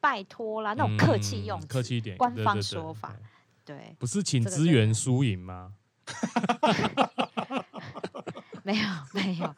[0.01, 3.15] 拜托啦，那种客气用词，客气一点，官方说法，
[3.65, 4.95] 对，对，对，对，对，不是请资源。
[4.95, 5.73] 输赢吗？
[8.71, 9.55] 没有 没有，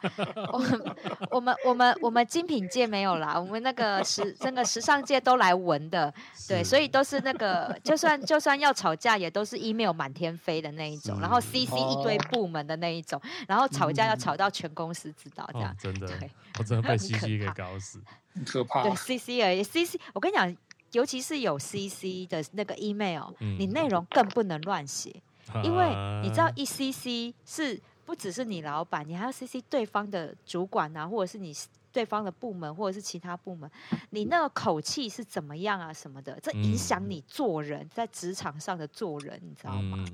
[0.53, 0.97] 我们
[1.31, 6.13] 我们我们我们精品界没有啦，我们那个时那个时尚界都来闻的，
[6.49, 18.01] 对，所以都是那个就算就算要吵架，也都是 email 满天飞的那一种，然后 CC 一堆部门的那一种，然后吵架要吵到全公司知道这样，哦、真的，对我真的被 CC 给搞死，
[18.35, 18.83] 很可怕。
[18.83, 20.57] 对 CC 而已，CC 我跟你讲，
[20.93, 25.15] 尤其是有 CC 的那个 email，、嗯、你内容更不能乱写，
[25.63, 25.87] 因为
[26.23, 27.81] 你知道一 CC 是。
[28.13, 31.51] 不只是你老板，你还要 CC 对方的主管啊，或者是你
[31.91, 33.71] 对方的部门，或者是其他部门，
[34.11, 35.91] 你那个口气是怎么样啊？
[35.91, 40.05] 什么的，这影响你做人，在职场上的做人，你知道吗？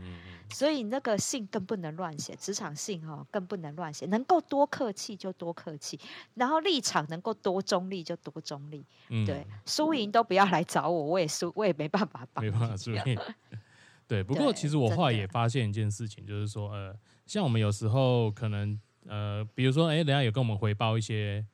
[0.51, 5.99] 所以那个信更不能乱写，职场信哦更不能乱写，能够多客气就多客气，
[6.35, 8.87] 然后立场能够多中立就多中立，
[9.27, 13.03] 对，输赢都不要来找我，我也输，我也没办法帮，没办法输赢。
[14.09, 16.93] 对，不过其实我后来也发现一件事情，就是说呃。
[17.27, 21.45] 像我们有时候可能呃，比如说哎，人家有跟我们回报一些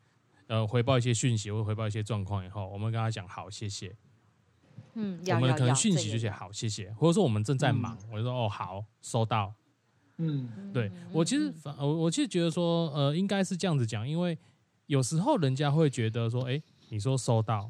[0.46, 3.92] 呃，回报一些讯息或回报一些状况以后，我们跟他讲好，谢谢。
[4.92, 9.52] 嗯，我们可能讯息就写好，谢谢，或者说我们正在忙，嗯、我就说哦好，收到。
[10.18, 14.38] 嗯，对我其实反我我其实觉得说呃，应该是这样子讲，因为
[14.86, 17.68] 有时候人家会觉得说，哎，你说收到，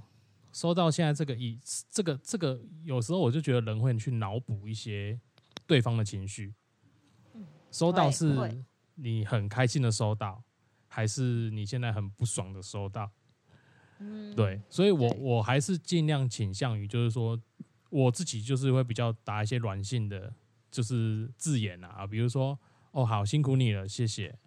[0.54, 1.58] 收到现在这个意
[1.90, 5.18] 这个这个，有时候我就觉得人会去脑补一些
[5.66, 6.54] 对方的情绪。
[7.72, 8.64] 收到是
[8.94, 10.44] 你很开心的收到，
[10.86, 13.10] 还是你现在很不爽的收到？
[13.98, 17.36] 嗯，对，所以我我还是尽量倾向于，就是说
[17.90, 20.32] 我自己就是会比较打一些软性的，
[20.70, 22.56] 就是字眼啊，比如说
[22.92, 24.38] 哦好辛苦你了，谢谢。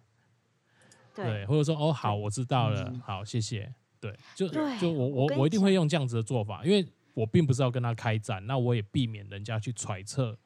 [1.14, 3.74] 对，或者说哦好我知道了，好谢谢。
[4.00, 10.36] 对，就就我我我一定会用这样子的做法，因为我并不是要跟他开战，那我也避免人家去揣测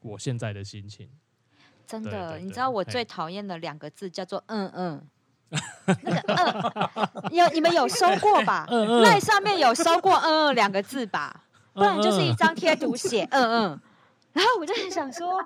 [0.00, 1.08] 我现在的心情。
[1.86, 5.08] 真的，你知道我最讨厌的两个字叫做“嗯嗯
[6.04, 6.20] ”，那个
[7.26, 8.64] “嗯”，有你们有收过吧？
[8.70, 11.44] 那上面有收过“嗯嗯”两个字吧？
[11.72, 13.80] 不然就是一张贴图写“嗯嗯”，
[14.32, 15.44] 然后我就很想说，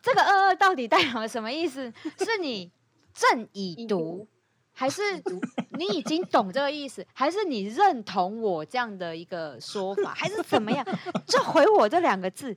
[0.00, 1.92] 这个“嗯嗯”到底代表什么意思？
[2.18, 2.70] 是你
[3.12, 4.28] 正已读，
[4.72, 5.02] 还是
[5.78, 7.06] 你已经懂这个意思？
[7.12, 10.12] 还是你认同我这样的一个说法？
[10.14, 10.84] 还是怎么样？
[11.26, 12.56] 就回我这两个字。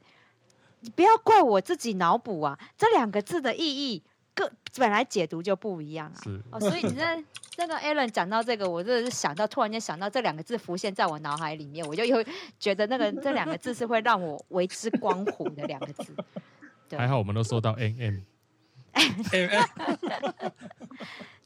[0.81, 2.59] 你不要怪我自己脑补啊！
[2.77, 4.03] 这两个字的意义，
[4.35, 6.19] 各本来解读就不一样啊。
[6.23, 7.23] 是哦，所以你在
[7.57, 12.23] 那个 Alan 讲到这个，我真的是想到，突然间想到这两个字浮现在我脑海里面，我就又
[12.59, 16.15] 觉得那个这两个字是会让我为之光火的两个字。
[16.87, 18.19] 对，还好我们都收到 M M。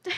[0.03, 0.13] 对，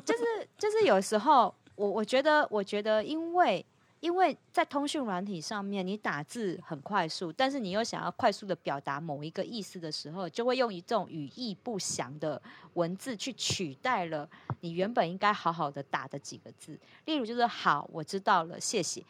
[0.00, 3.64] 就是就是有时候我我觉得我觉得因为。
[4.02, 12.42] 因为在通讯软体上面，你打字很快速，但是你又想要快速的表达某一个意思的时候，就会用一种语义不详的
[12.74, 14.28] 文字去取代了
[14.58, 16.76] 你原本应该好好的打的几个字。
[17.04, 19.04] 例如就是“好，我知道了，谢谢”。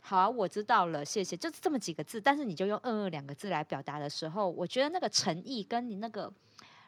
[0.00, 2.18] 好，我知道了，谢谢，就是这么几个字。
[2.18, 6.32] 但是你就用“嗯嗯”两个字来表达的时候，我觉得那个诚意跟你那个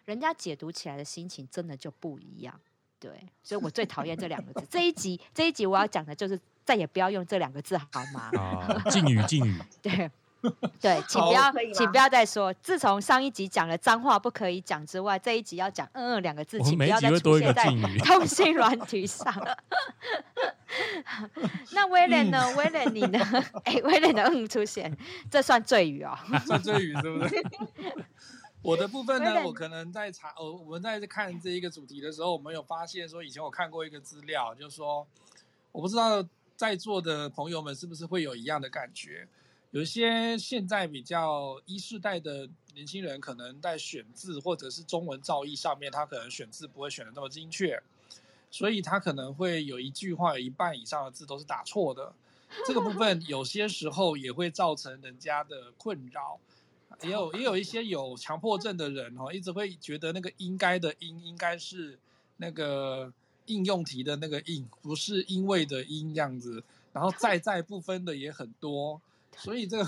[0.07, 2.59] 人家解读起来的心情真的就不一样。
[3.09, 4.67] 对， 所以我最讨厌这两个字。
[4.71, 6.41] 这一集，这一集我要讲的就是。
[6.67, 8.31] 再也不要用这两个字好吗？
[8.41, 9.61] 啊，禁语，禁语。
[9.83, 10.11] 对，
[10.81, 12.51] 对，请不要，请不要再说。
[12.55, 17.67] 自从上一集讲了脏话不可以讲之外，这一集要讲“嗯嗯”两个字，请不要再出现在
[17.99, 19.31] 通信软体上。
[21.73, 22.43] 那威廉呢？
[22.57, 23.19] 威廉你呢？
[23.65, 24.91] 哎，威廉的“嗯”出现，
[25.31, 26.17] 这算罪语哦。
[26.47, 27.45] 算罪语是不是？
[28.65, 29.45] 我的部分呢？
[29.45, 35.07] 我可能在查，我，我们在看这一个主题的时候，我们有发现说，以前我看过一个资料，就是说，
[35.71, 36.27] 我不知道。
[36.57, 39.27] 在座的朋友们是不是会有一样的感觉？
[39.73, 47.83] 有一些现在比较一世代的年轻人，可能在选字或者是中文造诣上面，他可能选字不会选的那么精确，
[48.53, 52.13] 所以他可能会有一句话有一半以上的字都是打错的。
[52.65, 56.39] 这个部分有些时候也会造成人家的困扰。
[57.03, 61.99] 也有也有一些有强迫症的人哦，一直会觉得那个应该的应应该是
[62.37, 63.13] 那个
[63.47, 69.01] 应用题的那个应，不是因为的因这样子，然后在在不分的也很多，
[69.37, 69.87] 所以这个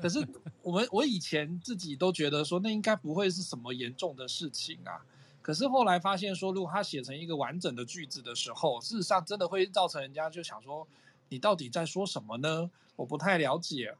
[0.00, 0.26] 可是
[0.62, 5.04] 我们我以前自己都觉得说那应该不会是什么严重的事情啊，
[5.42, 10.86] 可是后来发现说，如果他写成一个完整的句子的时候，事实上真的会造成人家就想说，
[11.28, 12.70] 你到底在说什么呢？
[12.96, 13.94] 我不太了解。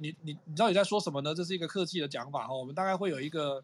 [0.00, 1.34] 你你你到底在说什么呢？
[1.34, 3.62] 这是一个客气的讲法哈，我们大概会有一个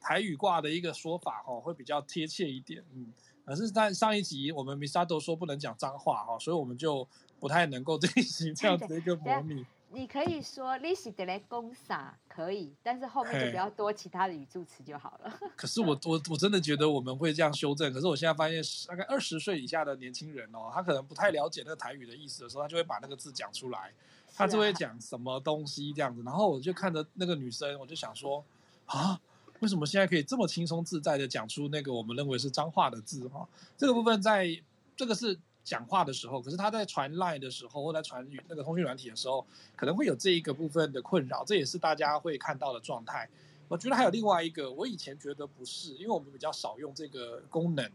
[0.00, 2.82] 台语挂的一个说法哈，会比较贴切一点。
[2.94, 3.12] 嗯，
[3.44, 7.06] 可是，在上一集我们 Misato 说不能讲脏话哈，所以我们就
[7.38, 9.64] 不太能够 进行这样子的一个模拟。
[9.90, 15.38] 你可以说你是在讲啥可以，但是后面就不要多其他的语助词就好了。
[15.54, 17.92] 可是我我我真的觉得我们会这样修正。
[17.92, 23.92] 可是我现在发现，大概二十岁以下的年轻人哦，他可能不太了解那个台语的意思的时候，他就会把那个字讲出来。
[24.36, 28.44] 他就会讲什么东西这样子，然后我就看着那个女生，我就想说，
[28.86, 29.20] 啊，
[29.60, 33.48] 为什么现在可以这么轻松自在的讲出那个我们认为是脏话的字哈？
[33.78, 34.60] 这个部分在
[34.96, 43.28] 这个是讲话的时候，可是他在传 line 的时候，或在传那个通讯软体的时候，可能会有这一个部分的困扰，这也是大家会看到的状态。
[43.68, 47.90] 我觉得还有另外一个，我以前觉得不是，因为我们比较少用这个功能。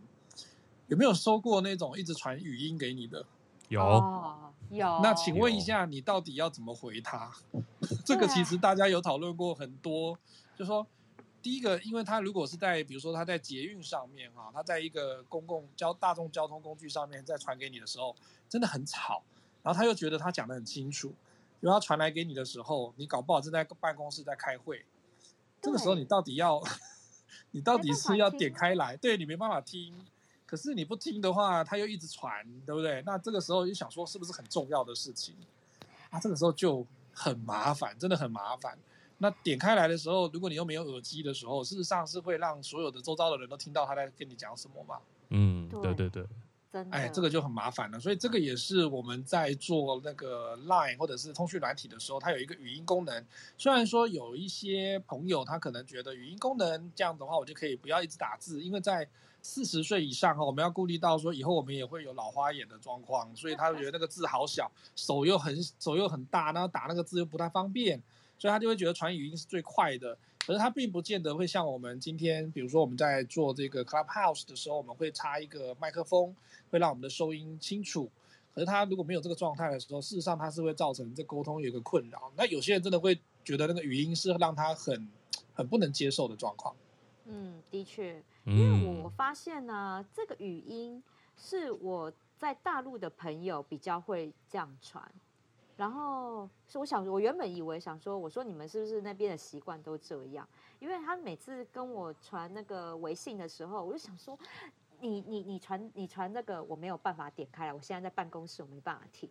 [0.87, 3.23] 有没有收过那种一直传语音给你的？
[3.69, 3.81] 有。
[3.81, 4.35] 哦
[4.71, 7.31] 有，那请问一下，你到底要怎么回他？
[8.05, 10.15] 这个其实大家有讨论过很多，
[10.55, 10.85] 就是说，
[11.41, 18.15] 第一个，因为他如果是在，比如说他在捷运上面哈，他在一个公共交大众交通工具上面再传给你的时候，
[18.47, 19.23] 真的很吵，
[19.63, 21.15] 然后他又觉得他讲的很清楚，
[21.59, 24.85] 然后他传来给你的时候，你搞不好正在办公室在开会，
[25.59, 26.61] 这个时候你到底要，
[27.49, 29.95] 你到底是要点开来，对，你没办法听。
[30.49, 33.03] 可是你不听的话，他又一直传，对不对？
[33.05, 35.35] 那这个时候就想说，是不是很重要的事情？
[36.09, 36.83] 啊，这个时候就
[37.13, 38.75] 很麻烦，真的很麻烦。
[39.19, 44.97] 那点开来的时候，如果你又没有耳机的时候，事实上是会让所有的周遭的人都听到他在跟你讲什么嘛？
[45.29, 46.25] 嗯，对对对。
[46.89, 47.99] 哎，这个就很麻烦了。
[47.99, 53.23] 所以这个也是我们在做那个 Line 或者是通讯软体的时候，它有一个语音功能。
[53.55, 59.07] 虽然说有一些朋友他可能觉得语音功能这样的话，我就可以不要一直打字，因为在
[59.41, 68.01] 四十岁以上哈，我们要顾虑到说以后我们也会有老花眼的状况，所以他觉得那个字好小，手又很手又很大，然后打那个字又不太方便，
[68.37, 70.17] 所以他就会觉得传语音是最快的。
[70.45, 76.35] 可是他并不见得会像我们今天，比如说我们在做这个 Clubhouse 的时候，我们会插一个麦克风，
[76.71, 78.09] 会让我们的收音清楚。
[78.55, 82.31] 可是他如果没有这个状态的时候，事实上他是会造成这沟通有一个困扰。
[82.35, 85.07] 那有些人真的会觉得那个语音是让他很
[85.53, 86.75] 很不能接受的状况。
[87.29, 88.21] 嗯，的确。
[88.45, 91.03] 因为我发现呢，这个语音
[91.37, 95.03] 是我在大陆的朋友比较会这样传，
[95.77, 100.47] 然后是我想，我原本以为想说，我说你们是不是那边的习惯都这样？
[100.79, 104.37] 因为他每次跟我传那个微信的时候，我就想说，
[104.99, 109.29] 你你你传你传那个我没有办法点开来，我现在在办公室我没办法听，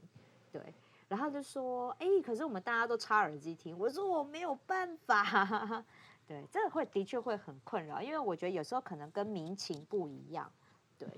[0.53, 0.63] 对，
[1.09, 5.85] 然后就说，哎，可是我们大家都插耳机听，我说我没有办法。
[6.29, 10.53] 对，这个会的确会很困扰，因为我觉得有时候可能跟民情不一样。
[10.99, 11.09] 对，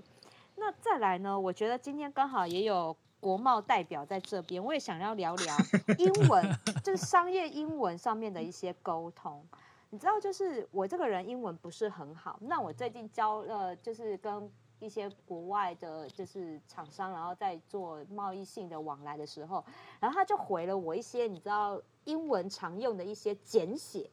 [0.54, 1.38] 那再来呢？
[1.38, 5.56] 我觉得今天刚好也有国贸代表在这边，我也想要聊聊
[5.98, 6.48] 英文，
[6.84, 9.44] 就是商业英文上面的一些沟通。
[9.88, 19.64] 你知道，就是我这个人英文不是很好，那我最近教了，就是跟一些国外的，就是厂商，然后在做贸易性的往来的时候，
[19.98, 24.08] 然后他就回了我一些，你知道英文常用的一些简写。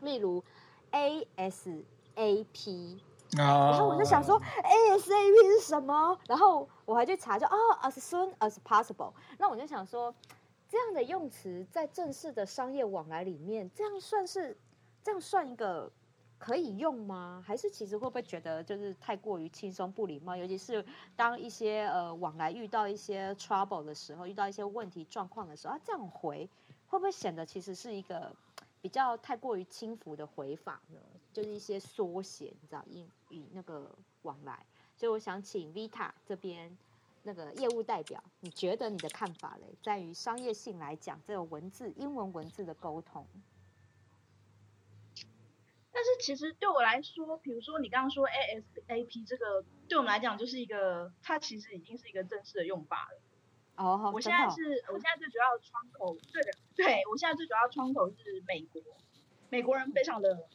[0.00, 0.42] 例如
[0.90, 3.00] A S A P，
[3.36, 6.18] 然后我就想说 A S A P 是什么？
[6.26, 9.12] 然后我还去查，就哦，as soon as possible。
[9.38, 10.14] 那我就想说，
[10.68, 14.56] 这样的用词在正式的商业往来里面，这样算是
[15.02, 15.90] 这样算一个
[16.38, 17.42] 可以用吗？
[17.46, 20.36] 还是其实会不会觉得就是太过于轻松不礼貌？
[20.36, 20.84] 尤其是
[21.14, 26.48] 当一些呃往来遇到一些 trouble 的时候，遇到一些问题状况的时候，啊，这样回
[26.86, 28.34] 会不会显得其实是一个？
[28.86, 31.00] 比较太过于轻浮的回法呢，
[31.32, 33.90] 就是一些缩写，你知道，英语那个
[34.22, 34.64] 往来。
[34.94, 36.78] 所以我想请 Vita 这边
[37.24, 43.26] 那个业务代表，你觉得你的看法嘞，在于商业性来讲，这个文字英文文字的沟通。
[45.90, 53.20] 但是其实对我来说，比如说你刚刚说 ASAP 这个，对我们来讲就是一个，它其实已经是一个正式的用法了。
[53.74, 58.82] 哦，我现在是，我现在最主要的窗口，对的，对我现在最主要的窗口是美国，
[59.48, 60.46] 美国人非常的，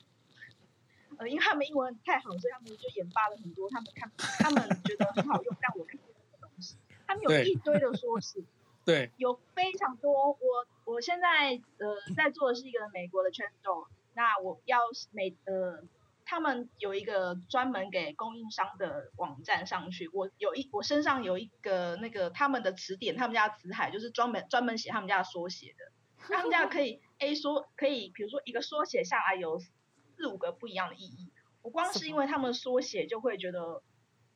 [1.18, 6.78] 呃，因为他们英文太好，所以他们就研发了很多他们看，他们觉得很好用，但我看不懂的东西。
[7.08, 8.44] 他们有一堆的缩写，
[8.86, 10.30] 对，有非常多。
[10.30, 10.38] 我
[10.86, 14.80] 我现在呃在做的是一个美国的 channel，那我要
[15.12, 15.84] 美呃。
[16.24, 25.92] 他们有一个专门给供应商的网站上去，我有一我身上有一个那个他们的词典，他们家词海就是专门专门写他们家的缩写的，
[26.30, 33.82] 他们家可以 A 缩可以，比如说一个缩写下来有四五个不一样的意义，我光是因为他们缩写就会觉得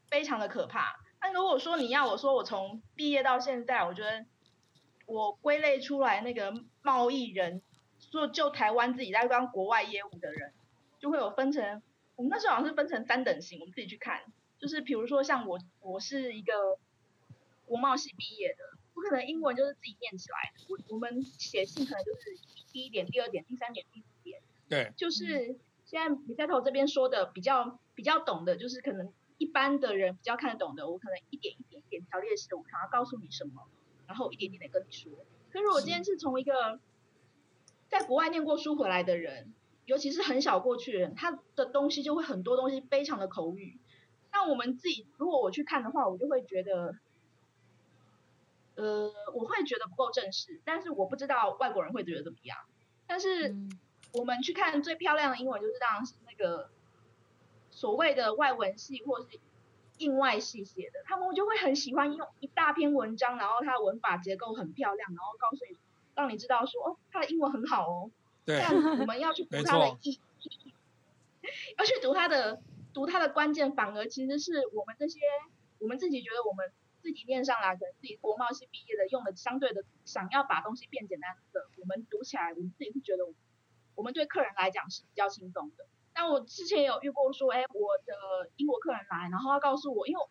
[0.09, 0.95] 非常的可怕。
[1.21, 4.25] 那如果说你要我说我从毕业到现在，我觉得
[5.05, 7.61] 我归类出来那个贸易人，
[7.99, 10.53] 做就台湾自己在当国外业务的人。
[10.97, 11.83] 就会有分成，
[12.15, 14.23] 我们那时候好像是分成三等型，我们自己去看。
[14.57, 16.79] 就是比如说像我，我是一个
[17.65, 20.65] 国贸系毕业的，不可能英文就是自己念起来的。
[20.67, 22.31] 我我们写信可能就是
[22.71, 24.41] 第一点、第二点、第三点、第四点。
[24.67, 24.91] 对。
[24.97, 33.67] 就是现在 Misato 这边说的比较比较懂的，就是可能一般的人比较看得懂的，我可能一点一点一点条列式的，我想要告诉你什么，
[34.07, 35.11] 然后一点点的跟你说。
[35.51, 36.79] 可是我今天是从一个
[37.87, 39.53] 在国外念过书回来的人。
[39.85, 43.77] 尤其是很小过去的人，他的东西就会很多东西非常的口语。
[44.31, 46.95] 那我们自己如果我去看的话，我就会觉得，
[48.75, 50.61] 呃，我会觉得不够正式。
[50.63, 52.57] 但是我不知道外国人会觉得怎么样。
[53.07, 53.55] 但是
[54.13, 56.69] 我们去看最漂亮的英文，就是当然是那个
[57.71, 59.39] 所谓的外文系或是
[59.97, 65.77] 印外系写的，他们就会很喜欢用一大篇文章，然后它的文法结构很漂亮，然后告诉你，
[66.15, 68.11] 让你知道说，哦，他的英文很好哦。
[68.43, 70.73] 对，但我们要去读他的意义，
[71.77, 72.61] 要去读他的
[72.93, 75.19] 读他的关键，反而其实是我们这些
[75.79, 76.71] 我们自己觉得我们
[77.05, 83.21] 自己念上来，可能自己国贸系毕业的，用的相对的想要把东西变简单的，我们读起来，我们自己是觉得，
[83.93, 85.85] 我们对客人来讲是比较轻松的。
[86.13, 90.21] 但我之前也有遇过说，哎，我的英国客人来，然后他告诉我，因为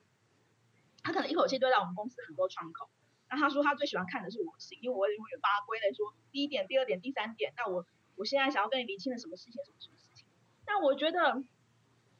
[1.05, 2.91] 他可能一口气对到我们公司很多窗口，
[3.31, 7.87] 那他说他最喜欢看的是我信，因为我永远帮他归类说第一点、第二点、第三点，那我。
[8.17, 10.25] 我现在想要跟你厘清的什么事情，什么什么事情？
[10.65, 11.43] 但我觉得，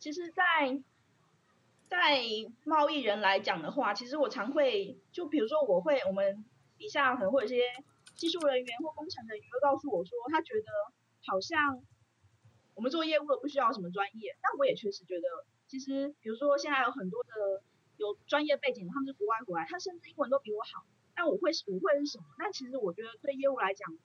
[0.01, 0.43] 其实在，
[1.97, 2.19] 在
[2.65, 6.45] 贸易人来讲的话，其实我常会，就比如说我会，我们
[6.77, 7.63] 底下可能会有些
[8.15, 10.67] 技术人员或工程人员会告诉我说，他觉得
[11.27, 11.83] 好像
[12.75, 14.37] 我们做业务的不需要什么专业。
[14.43, 15.29] 但我也确实觉得，
[15.67, 17.63] 其实比如说现在有很多的
[17.97, 20.85] 有专业背景，他们是国外回来，他甚至英文都比我好。
[21.15, 22.25] 但我会是我会是什么？
[22.39, 23.97] 但其实我觉得对业务来讲。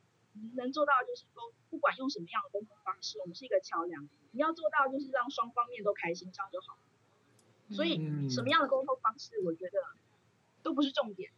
[0.55, 4.07] 能做到就是沟，不管用什么样的沟通方式，我们是一个桥梁。
[4.31, 6.77] 你要做到就是让双方面都开心，这样就好。
[7.71, 9.79] 所以什么样的沟通方式，我觉得
[10.63, 11.31] 都不是重点，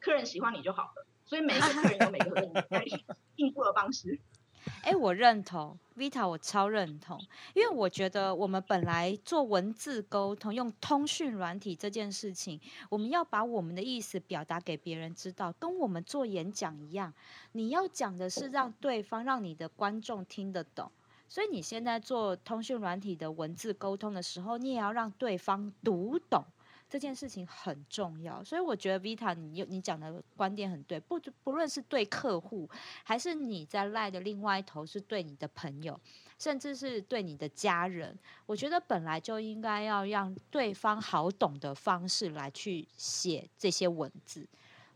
[0.00, 1.06] 客人喜欢你就好了。
[1.24, 3.04] 所以每一个客人有每个人可以
[3.36, 4.18] 应付的方式。
[4.82, 7.20] 哎，我认同 Vita，我超认同，
[7.54, 12.60] 因为我觉得我们本来做文字沟通，用通讯软体这件事情，
[12.90, 17.14] 我们要把我们的意思表达给别人知道，跟我们做演讲一样，
[17.52, 20.90] 你要讲的是让对方、让你的观众听得懂。
[21.28, 26.44] 所以你现在做通讯软体的文字沟通的时候，你也要让对方读懂。
[26.88, 31.00] 这件事情很重要，所以我觉得 Vita，你你讲的观点很对。
[31.00, 32.70] 不不论是对客户，
[33.02, 35.98] 还是你在 LINE 的另外一头是对你的朋友，
[36.38, 38.16] 甚至是对你的家人，
[38.46, 44.46] 我觉得本来就应该要让对方好懂的方式来去写这些文字。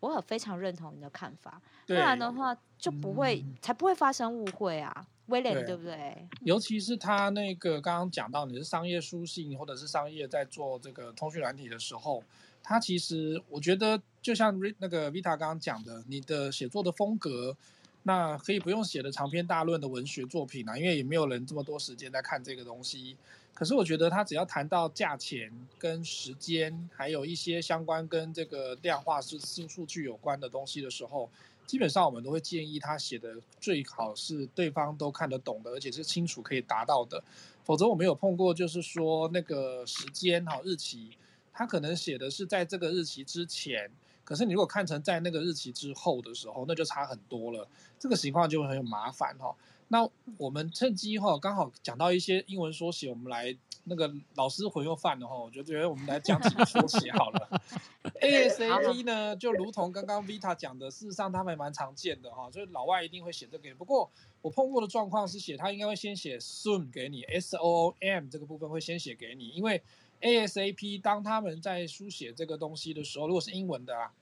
[0.01, 5.07] 我很非常认同你的看法，不然的话就不会、嗯、才不会发生误会啊。
[5.27, 6.27] 威廉，对不对？
[6.41, 12.21] 尤其是他那个刚刚讲到，你是商业书信或者是商业在做这个通讯软体的时候，
[12.65, 17.57] 他其实我觉得就像那个 Vita 刚刚讲的，你的写作的风格，
[18.03, 23.17] 那可以不用写的长篇大论的文学作品啊，因为也没有人这么多时间在看这个东西。
[23.61, 31.29] 可是我觉得他只要谈到价钱跟时间，还有一些相关跟这个量化是数数据有关的东西的时候。
[31.67, 37.23] 基本上我们都会建议他写的最好是对方都看得懂的，而且是清楚可以达到的。
[37.63, 41.11] 否则我没有碰过，就是说那个时间哈日期，
[41.53, 43.91] 他可能写的是在这个日期之前，
[44.25, 47.69] 可是你如果看成在那个日期之后的时候，那就差很多了。
[47.99, 49.55] 这个情况就会很有麻烦哈。
[49.93, 53.57] 那我们趁机哈，刚好讲到一些英文缩写，我们来。
[53.85, 57.61] 那个老师魂又犯了哈，我就觉得我们来讲几个缩写好了。
[58.21, 63.75] ASAP 呢，就如同刚刚 Vita 讲的，事实上他们蛮常见的哈，所以老外一定会写这个。
[63.77, 64.09] 不过
[64.43, 69.83] 我碰过的状况是写他应该会先写 soon 给你，S O O M 这个部分会先写给你，因为
[70.21, 74.13] ASAP 当他们在书写这个东西的时候，如果是英文的啊，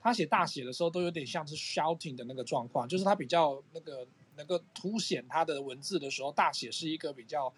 [0.00, 4.06] 他写大写的时候都有点像是 shouting 的那个状况，就是他比较那个
[4.36, 7.52] 能够凸显他的文字的时候，大写是一个比较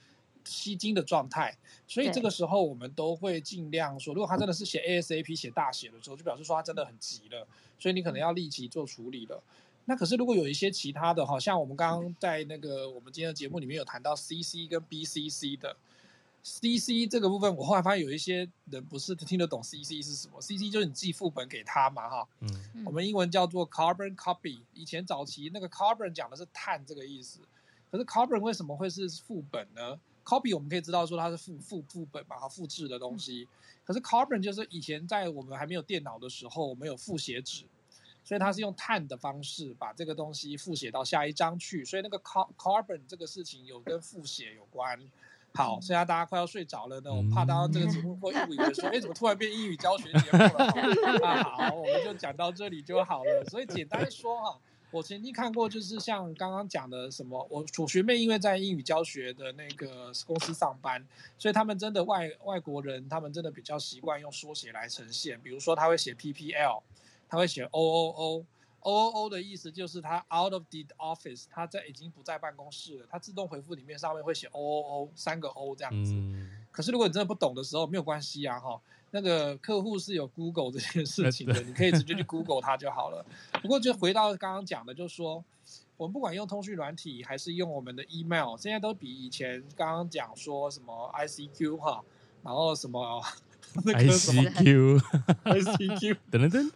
[0.44, 1.56] 吸睛的状态。
[1.86, 7.46] 所以这个时候我们都会尽量说，如果他真的是写 ASAP 写大写的时候，就表示说他真的很急了，
[7.78, 9.42] 所以你可能要立即做处理了。
[9.86, 15.76] 那可是如果有一些其他的，好像我们刚刚在那个我们今天的节目里面有谈到 CC 跟 BCC 的。
[16.44, 20.38] C C 这个部分，我后来发现有一些人不是听得懂 C C 是什么。
[20.42, 22.28] C C 就是你寄副本给他嘛，哈。
[22.40, 22.84] 嗯。
[22.84, 24.60] 我们英文叫做 carbon copy。
[24.74, 27.40] 以前早期那个 carbon 讲的是碳这个意思，
[27.90, 33.48] 可是 carbon 为什么会是副本呢？Copy 我们可以知道说它是副副副本嘛，它复制的东西。
[33.82, 37.64] 可是 carbon 就是以前在我们还没有电脑的时候，我们有复写纸，
[38.22, 41.82] 所以它是用碳的方式把这个东西复写到下一章去。
[41.86, 45.00] 所以那个 car carbon 这个事情有跟复写有关。
[45.56, 50.64] 好，现在大家快要睡着了呢，我怕大家这个节目会以为说，哎，怎么突然变英语教学节目了？
[51.22, 53.44] 啊，好，我们就讲到这里就好了。
[53.44, 54.58] 所以简单说哈，
[54.90, 61.06] 我曾经看过，就是像刚刚讲的什么，我我学妹因为在英语教学的那个公司上班，
[61.38, 66.82] 所以他们真的外外国人，他们真的比较习惯用缩写来呈现，比如说他会写 PPL，
[67.28, 68.44] 他会写 OOO。
[68.84, 73.06] O O O 的意思就是它 out of the office，它在已经不在办公室了。
[73.10, 76.12] 它自动回复里面上面会写 O O O 三个 O 这样子。
[76.12, 78.80] 嗯、可是如果你真的不懂的时候，没有关系啊哈。
[79.10, 83.24] 那个客户是有 Google 这件事情的，你可以直接去 Google 它就好了。
[83.62, 85.42] 不过就回到刚刚讲的，就是说
[85.96, 92.04] 我们不管用通讯软体还是用我们的 email，现在都比以前刚刚讲说什么 I C Q 哈，
[92.42, 93.22] 然后什么
[93.86, 95.00] 那个什么 I C Q
[95.44, 96.72] I C Q 等等等。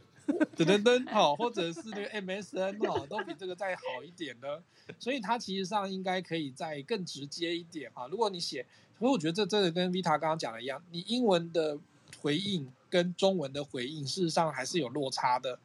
[0.57, 4.63] 噔噔噔，好，或者是那个 MSN 哈，都比这个再好一点的，
[4.99, 8.07] 所以它其实上应该可以再更直接一点哈。
[8.09, 8.67] 如果你写，
[8.99, 11.79] 所以我觉得这真的跟 Vita 刚刚讲的一样，你英文的
[12.21, 15.59] 回应跟中文的回应事实上还是有落差的。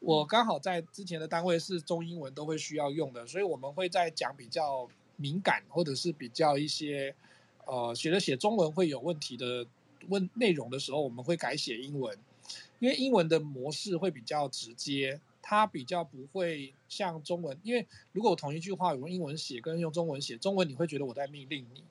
[0.00, 4.86] 我刚好在之前的单位是中英文都会需要用的，所以我们会在讲比较
[5.16, 7.14] 敏感或者是比较一些
[7.64, 9.66] 呃写的写中文会有问题的
[10.08, 12.14] 问内容的时候，我们会改写英文。
[12.84, 17.58] 因为英文的模式会比较直接，它比较不会像中文。
[17.62, 21.82] 因为如果我同一句话用英文写跟用中文写，中文你会觉得我在命令你，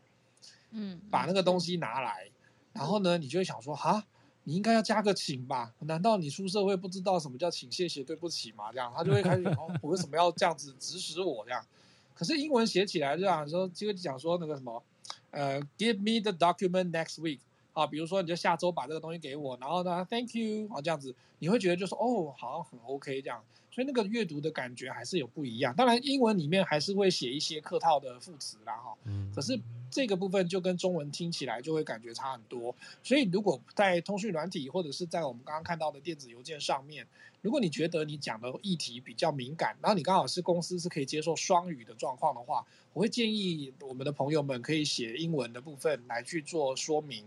[0.69, 2.29] 嗯，把那个东西拿来，
[2.73, 4.05] 然后呢，你就会想说，哈，
[4.43, 5.73] 你应该要加个请吧？
[5.79, 8.71] 难道你出社会不知道什么叫请、谢谢、对不起吗？
[8.71, 11.65] 这样他就会开始，哦， 我为什么要这样子指使我这样？
[12.13, 14.83] 可是英文写起来这样说，就会讲说那个什么，
[15.31, 17.39] 呃，Give me the document next week。
[17.73, 25.75] 啊，比如说你就下周把这个东西给我，然后呢，Thank you，啊，这样子你会觉得就是哦，好像很 OK 这样，所以那个阅读的感觉还是有不一样。
[25.75, 28.95] 当然，英文里面还是会写一些客套的副词啦，哈，
[29.33, 29.59] 可是
[29.89, 32.75] 这个部分就跟中文听起来就会感觉差很多。
[33.03, 37.07] 所以如果在通讯软体或者是在我们刚刚看到的电子邮件上面，
[37.41, 42.63] 如果你觉得你讲的议题比较敏感，然后你刚好是公司是可以接受双语的状况的话，
[42.93, 47.25] 我会建议我们的朋友们可以写英文的部分来去做说明。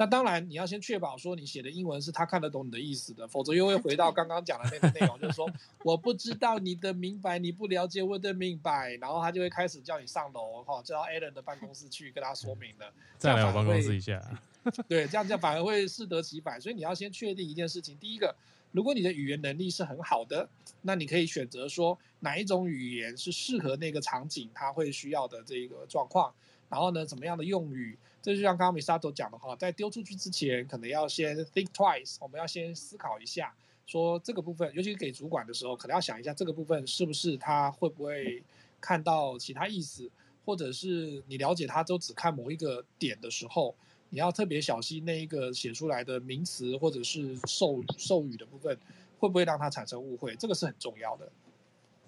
[0.00, 5.50] 那当然，你要先确保说你写的英文是他看得懂你的意思的，否则又会回到刚刚讲的那个内容，就是说
[5.82, 12.92] 我不知道你的明白，你不了解我的明白，然后他就会开始叫你上楼哈，叫到 Alan 的办公室去跟他说明了。
[13.18, 14.22] 再来我办公室一下。
[14.86, 17.96] 对，这样这样反而会适得其反，所以你要先确定一件事情。
[17.98, 18.32] 第一个，
[18.70, 20.48] 如果你的语言能力是很好的，
[20.82, 26.32] 那你可以选择说哪一种语言是适合那个场景他会需要的这个状况，
[26.68, 27.98] 然后呢，怎么样的用语。
[28.28, 33.54] 这就像刚刚 Misato 讲的哈，在丢出去之前，可能要先 think twice，我们要先思考一下，
[33.86, 38.42] 说这个部分，尤其是给主管的时候，可能要想一下这个部分是不是他会不会
[38.82, 40.10] 看到其他意思，
[40.44, 43.74] 或者是你了解他都只看某一个点的时候，
[44.10, 48.76] 你要特别小心那一个写出来的名词或者是授授予的部分，
[49.18, 51.26] 会不会让他产生误会，这个是很重要的。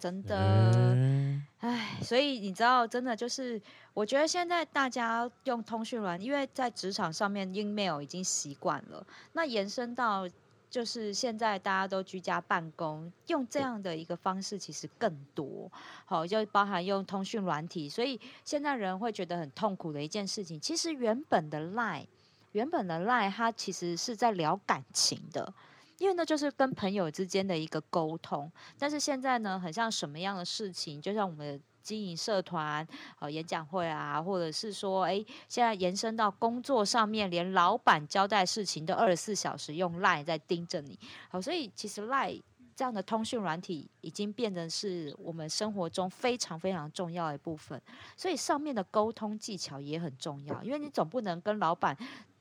[0.01, 3.61] 真的，哎，所以你知道，真的就是，
[3.93, 9.07] 我觉得现在大家用通讯软，因为在职场上面，email 已经习惯了。
[9.35, 10.27] 那延伸到，
[10.71, 15.71] 就是现在大家都居家办公，用这样的一个方式，其实更多。
[16.07, 22.07] 好，就包含用通讯软体，所以现在人会觉得很痛苦的一件事情，其实原本的 Line，
[22.53, 25.53] 原本的 Line，它其实是在聊感情的。
[26.01, 32.87] 因为那就是跟朋友之间的一个沟通，但是现在呢，很像什么样的事情，就像我们经营社团、
[33.19, 40.99] 呃演讲会啊，或者是说，哎，现在延伸到工作上面，连老板交代事情都二十四小时用 Line 在盯着你，
[41.29, 42.41] 好，所以其实 Line
[42.75, 47.79] 这样的通讯软体已经变成是我们生活中非常非常重要的一部分，
[48.17, 51.95] 所以上面的沟通技巧也很重要，因为你总不能跟老板。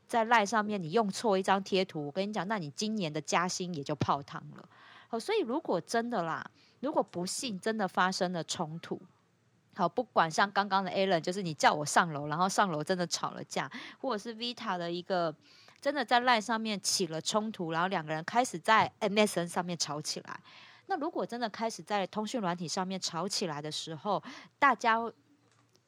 [0.09, 4.67] 在赖上面，你用错一张贴图，我跟你讲，那你今年的加薪也就泡汤了。
[5.07, 6.43] 好，所以如果真的啦，
[6.79, 8.99] 如果不幸真的发生了冲突，
[9.75, 15.33] 好，不管像刚刚的 Alan，就是你叫我上楼，然后上楼真的吵了架，或者是 Vita 的一个
[15.79, 20.39] 真的在 LINE 上面起了冲突，然后两个人开始在 MSN 上面吵起来。
[20.87, 24.21] 那如果真的开始在通讯软体上面吵起来的时候，
[24.57, 24.97] 大家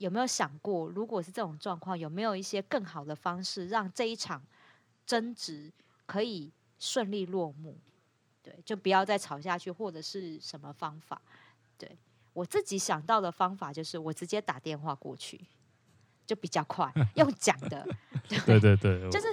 [0.01, 4.41] 有没有想过，如果是这种状况，有没有一些更好的方式让这一场
[5.05, 5.71] 争执
[6.05, 7.77] 可以顺利落幕？
[8.41, 11.21] 对，就不要再吵下去，或者是什么方法？
[11.77, 11.95] 对，
[12.33, 15.39] 我自己想到的方法就是，我直接打电话过去，
[16.25, 17.87] 就比较快， 用讲的。
[18.45, 19.27] 对对对，就是。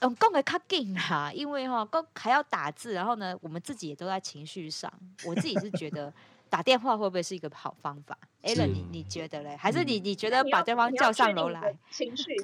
[0.00, 4.92] 嗯，讲的较紧啦，因为哈，讲还要打字，然后呢，我们自己也都在情绪上。
[5.24, 6.12] 我自己是觉得
[6.48, 9.56] 打电话会不会是一个好方法？Alan，你你觉得嘞？
[9.56, 11.76] 还是你你觉得把对方叫上楼来？
[11.90, 12.34] 情绪，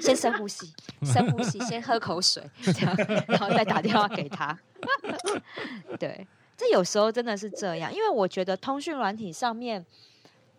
[0.00, 0.72] 先深呼吸，
[1.04, 2.96] 深呼吸，先喝口水， 这样，
[3.28, 4.58] 然后再打电话给他。
[5.98, 6.26] 对，
[6.56, 9.84] 这有时候真的是这样，因为我觉得通讯软体上面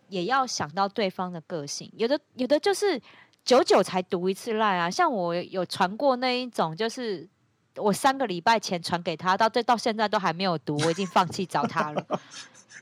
[0.08, 3.00] 也要想到对方的个性，有的有的就是。
[3.44, 7.28] 久久才读一次赖啊，像我有传过那一种，就是
[7.76, 12.20] 我三个礼拜前传给他，到这到现在都还没有读，我已经放弃找他了。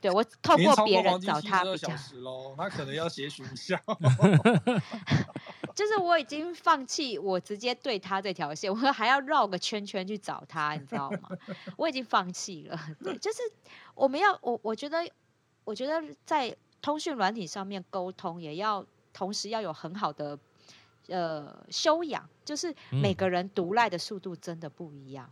[0.00, 1.88] 对，我透过别人找他比较。
[2.56, 3.78] 他可能要写学校。
[5.74, 11.30] 就是我已经放弃，我直接对他这条线，我还要绕个圈圈去找他，你知道吗？
[11.76, 12.78] 我已经放弃了。
[13.02, 13.38] 对，就是
[13.94, 15.08] 我们要我我觉得，
[15.64, 20.38] 我觉得在通讯软体上面沟通，也要同时要有很好的。
[21.12, 25.30] 呃，修养就是每个人读赖的速度真的不一样，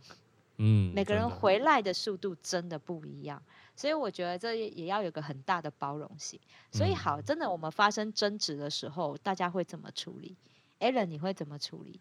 [0.57, 3.41] 嗯，每个人回来的速度真的不一样，
[3.75, 6.39] 所以我觉得这也要有个很大的包容性。
[6.71, 10.37] 所以好，真的我们发生争执的时候，大家会怎么处理
[10.79, 11.99] ？Allen，你会怎么处理？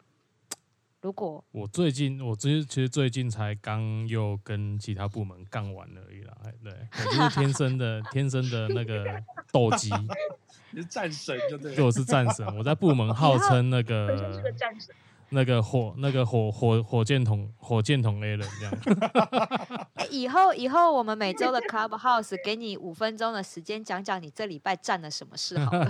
[1.02, 9.04] 如果我最近，我其实其实最近才刚又跟其他部门干完而已啦，对，我就是天生的天生的那个
[9.50, 9.90] 斗鸡。
[10.72, 14.40] 你是战神就对，对，我是战神，我在部门号称那个
[15.30, 18.74] 那个火那个火火火箭筒火箭筒 A 人这样。
[20.10, 25.88] 以后以后我们每周的 Clubhouse 给你五分钟的时间，讲讲你这礼拜干了什么事好了。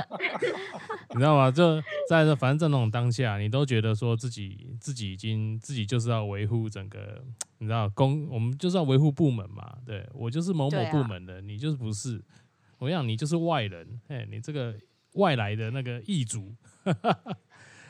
[1.10, 1.50] 你知道吗？
[1.50, 7.24] 就在这反正这种当下，你都觉得说自己自己已经自己就是要维护整个，
[7.58, 9.76] 你知道公我们就是要维护部门嘛。
[9.84, 12.22] 对，我就是某某部门的，啊、你就是不是。
[12.78, 14.74] 我想你就是外人，哎，你这个
[15.14, 16.54] 外来的那个异族，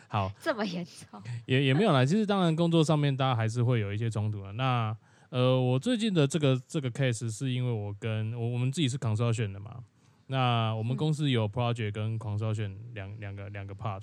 [0.08, 1.22] 好，这么严重？
[1.46, 2.04] 也也没有啦。
[2.04, 4.52] 其实当然工作上面大家还是会有一些冲突的。
[4.52, 4.96] 那
[5.30, 9.84] 呃，我最近的这个这个 case 是因为我跟我我们自己是 consultant 的嘛。
[10.28, 14.02] 那我们公司有 project 跟 consultant 两两个两个 part。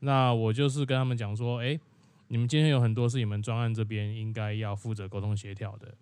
[0.00, 1.78] 那我就是跟他们讲说，哎，
[2.28, 5.94] 你们今天有很多是你们专案这边应该要负责沟通协调的。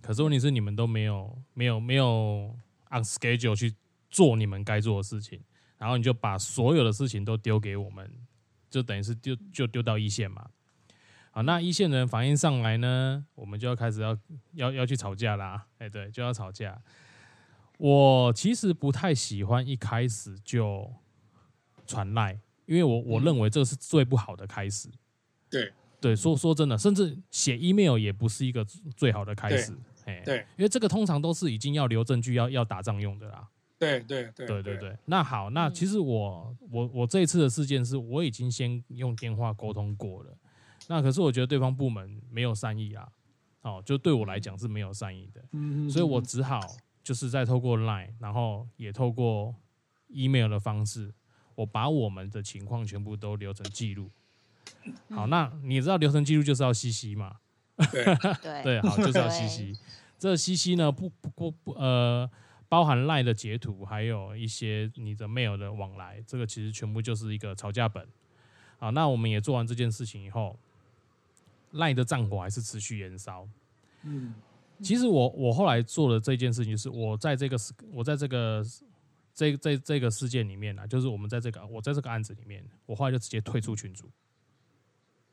[0.00, 2.56] 可是问题是你们都没有没有没有。
[2.88, 3.74] 按 schedule 去
[4.08, 5.40] 做你们该做的事情，
[5.76, 8.08] 然后你就把所有的事情都丢给我们，
[8.76, 10.50] 就等于是丢就丢到一线嘛。
[11.30, 14.18] 好，那一线人反应上来呢，我们就要开始要
[14.52, 15.66] 要要去吵架啦。
[15.78, 16.78] 哎，对，就要吵架。
[17.78, 20.92] 我其实不太喜欢一开始就
[21.86, 24.90] 传赖，因为我我认为这是最不好的开始。
[25.48, 28.62] 对对，说说真的，甚至写 email 也不是一个
[28.94, 29.74] 最好的开始。
[30.22, 33.48] 对，因为这个通常都是已经要留证据、要要打仗用的啦。
[33.78, 34.96] 对对对对对对。
[35.04, 40.36] 那好，那其实我我我这一次的事件是，我已经先用电话沟通过了。
[40.88, 43.08] 那可是我觉得对方部门没有善意啊，
[43.62, 45.44] 哦，就对我来讲是没有善意的。
[45.52, 46.60] 嗯，所以我只好
[47.02, 49.54] 就是再透过 Line，然后也透过
[50.08, 51.12] email 的方式，
[51.56, 54.10] 我把我们的情况全部都留成记录。
[55.10, 57.36] 好，那你知道留成记录就是要 CC 嘛？
[57.90, 58.04] 对
[58.62, 59.76] 对，好，就是要 CC。
[60.18, 62.30] 这个 CC 呢，不不不不呃，
[62.68, 68.06] 包含 LINE 的截图，还有一些你的 mail 的往来，这个其实全部就是一个吵架本。
[68.78, 70.58] 好，那我们也做完这件事情以后
[71.72, 73.48] ，LINE 的战火还是持续燃烧。
[74.02, 74.34] 嗯，
[74.82, 77.56] 其实我我后来做的这件事情，就是我在这个
[77.92, 78.64] 我在这个
[79.34, 84.10] 这这这个事件里面呢，就是我们在这个我在这个案子里面，我后来就直接退出群组。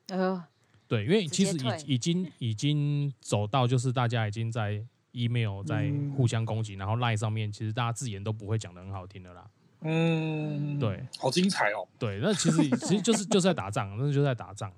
[0.08, 0.44] 呃。
[0.86, 1.58] 对，因为其实
[1.88, 9.50] 已已经已经走到，就是大家已经在 email 在互相攻击，嗯、然后 line 上面其实大家字眼都不会讲的很好听的啦。
[9.86, 11.88] 嗯，对，好精彩哦。
[11.98, 14.72] 对，那其实 其实就是就是在打仗，那就是在打仗。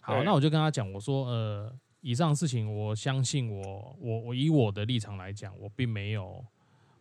[0.00, 6.42] 好，那我就跟他讲，我说呃，以上事情，我相信我我我以我的立场来讲，我并没有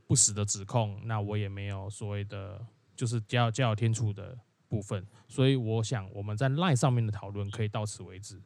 [0.06, 2.60] 不实的指控，那我也没有所谓的
[2.96, 8.42] 就是加加有天助的部分，所以我想我们在 line 上面的讨论可以到此为止。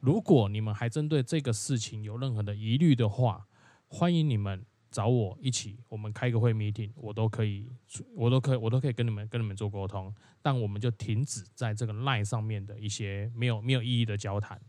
[0.00, 3.47] 如果你们还针对这个事情有任何的疑虑的话，
[3.88, 7.66] 欢迎你们找我一起，我们开个会 meeting，我都可以，
[8.14, 10.14] 我都可以，我都可以跟你们跟你们做沟通。
[10.40, 14.60] 但我们就停止在这个 line 上面的一些没有没有意义的交谈。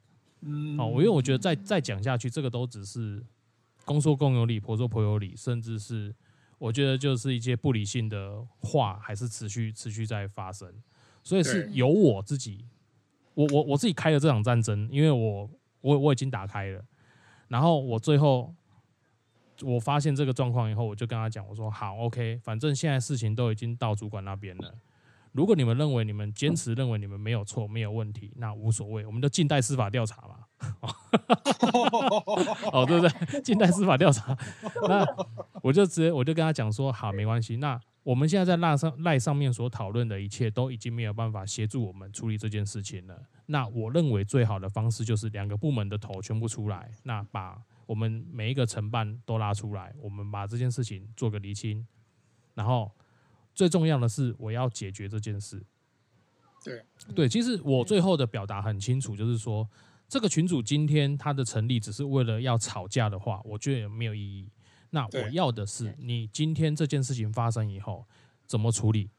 [0.41, 3.23] 嗯，哦，我因为我觉得再再讲下去，这个都只是
[3.85, 6.15] 公说公有理，婆说婆有理，甚至是
[6.57, 10.73] 我觉得就是一些不理性的话，还是持续持续在发生。
[11.23, 12.65] 所以是由我自己，
[13.33, 15.49] 我我我自己开了这场战争，因为我
[15.81, 16.83] 我我已经打开了，
[17.49, 18.55] 然后我最后
[19.63, 24.73] 我发现这个状况以后，我就跟他讲，我说好，OK，反正现在事情都已经到主管那边了。
[25.31, 30.37] 如果你们认为你们坚持认为你们没有错没有问题，那无所谓，我们就静待司法调查嘛。
[32.73, 33.41] 哦，对不对？
[33.41, 34.35] 静待司法调查。
[34.87, 35.05] 那
[35.61, 37.57] 我就直接我就跟他讲说，好，没关系。
[37.57, 43.21] 那我们现在在赖上赖上面所讨论的一切都已经没有办法协助我们处理这件事情了。
[43.45, 51.87] 那我认为最好的方式就是两个部门的头全部出来，那把我们每一个承办都拉出来，我们把这件事情做个厘清，
[52.53, 52.91] 然后。
[53.55, 55.61] 最重要的是，我要解决这件事。
[56.63, 59.67] 对对，其实我最后的表达很清楚，就是说，
[60.07, 64.49] 这个群主今天他的成立只是为了要吵架的话，我觉得也没有意义。
[64.91, 68.07] 那我要的是，你今天这件事情发生以后
[68.45, 69.09] 怎么处理？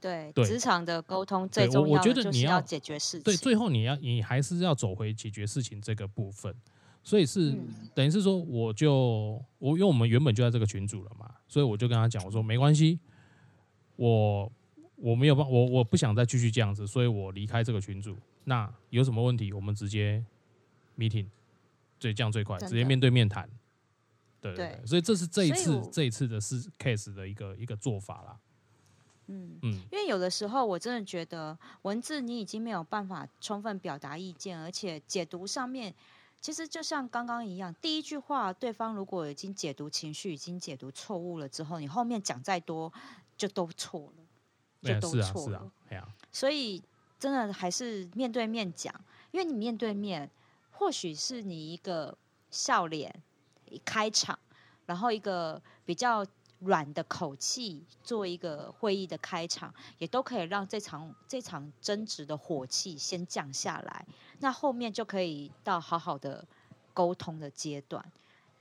[0.00, 3.22] 对，职场的沟通最重要我觉得你要解决事情。
[3.24, 6.56] 对，最后你要你还是要走回解决事情这个部分。
[7.04, 7.52] 所以是
[7.94, 12.98] 等于是说，我就我因为我们原本就在这个群组了嘛，所以我就跟他讲，我说没关系，
[13.96, 14.50] 我
[14.94, 18.16] 我没有办我我不想再继续这样子，所以我离开这个群组。
[18.44, 20.24] 那有什么问题，我们直接
[20.96, 21.26] meeting，
[21.98, 23.50] 对，这样最快，直接面对面谈。
[24.40, 28.38] 对对，对，所以这是这一次这一次的是 case 的一个一个做法啦。
[29.26, 35.92] 嗯嗯，因为有的时候我真的觉得文字你已经没有办法充分表达意见，而且解读上面。
[36.42, 42.92] 其实就像刚刚一样，第一句话，对方如果已经解读情绪，已经解读错误了之后，你后面讲再多，
[43.36, 44.24] 就都错了，
[44.82, 45.72] 就都错了。
[46.32, 46.82] 所以
[47.18, 48.92] 真的还是面对面讲，
[49.30, 50.28] 因为你面对面，
[50.72, 52.18] 或许是你一个
[52.50, 53.22] 笑脸
[53.70, 54.36] 一开场，
[54.84, 56.26] 然后一个比较。
[56.64, 64.06] 软的口气做一个会议的开场，也都可以让这场这场争执的火气先降下来，
[64.38, 66.44] 那后面就可以到好好的
[66.94, 68.04] 沟通的阶段。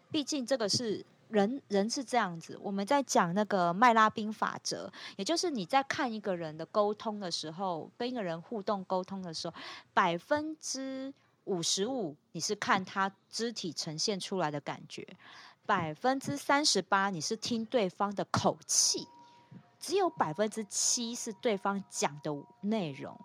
[0.09, 2.59] 毕竟这个是人，人是这样子。
[2.61, 9.55] 我们在讲那个麦拉宾法则，也就是你在看一个人的沟通的时候，跟一个人互动沟通的时候，
[9.93, 11.13] 百分之
[11.45, 15.07] 五十五你是看他肢体呈现出来的感觉。
[15.71, 19.07] 百分之三十八，你是听对方的口气，
[19.79, 23.17] 只有百分之七是对方讲的内容，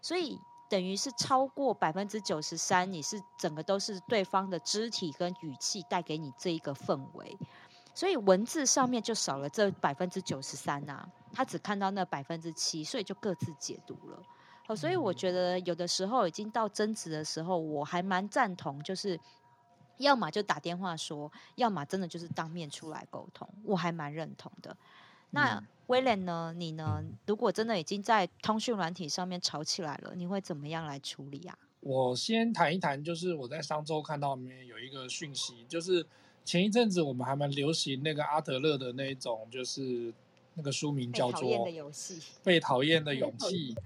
[0.00, 0.38] 所以
[0.70, 7.36] 等于是超过百分之九十三，你是整个都是对方的肢体跟语气带给你这一个氛围，
[7.92, 14.22] 所以文字上面就少了这百分之九十三呐，他只看到那百分之七，所以就各自解读了。
[14.68, 19.18] 好，所以我觉得有的时候已经到争执的时候，我还蛮赞同，就是。
[19.98, 24.76] 要么就打电话说，要么真的就是当面出来沟通，我还蛮认同的。
[25.30, 26.52] 那威廉呢？
[26.56, 27.04] 你呢？
[27.26, 31.58] 如果真的已经在通讯软体上面吵起来了，你会怎么样来处理啊？
[31.80, 36.06] 我先谈一谈，就是我在上周看到里面有一个讯息，就是
[36.44, 40.12] 前一阵子我们还蛮流行那个阿德勒的那种，就是。
[40.58, 43.76] 那个书名叫做《被讨厌的勇气》，被讨厌的勇气。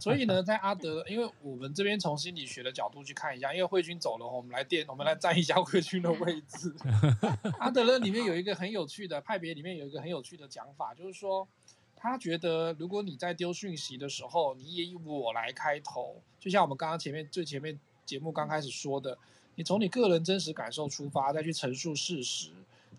[0.00, 6.72] 所以呢，在阿德，因为我们这边从心理学的角度去看一下，因为慧君走了，我们来垫，我们来占一下慧君的位置。
[7.58, 11.48] 阿德勒里面有一个很有趣的派别，里面有一个很有趣的讲法，就是说，
[11.96, 19.18] 他觉得如果你在丢讯息的时候，你也以我来开头，就像我们刚刚前面最前面节目刚开始说的，
[19.56, 22.50] 你从你个人真实感受出发，再去陈述事实。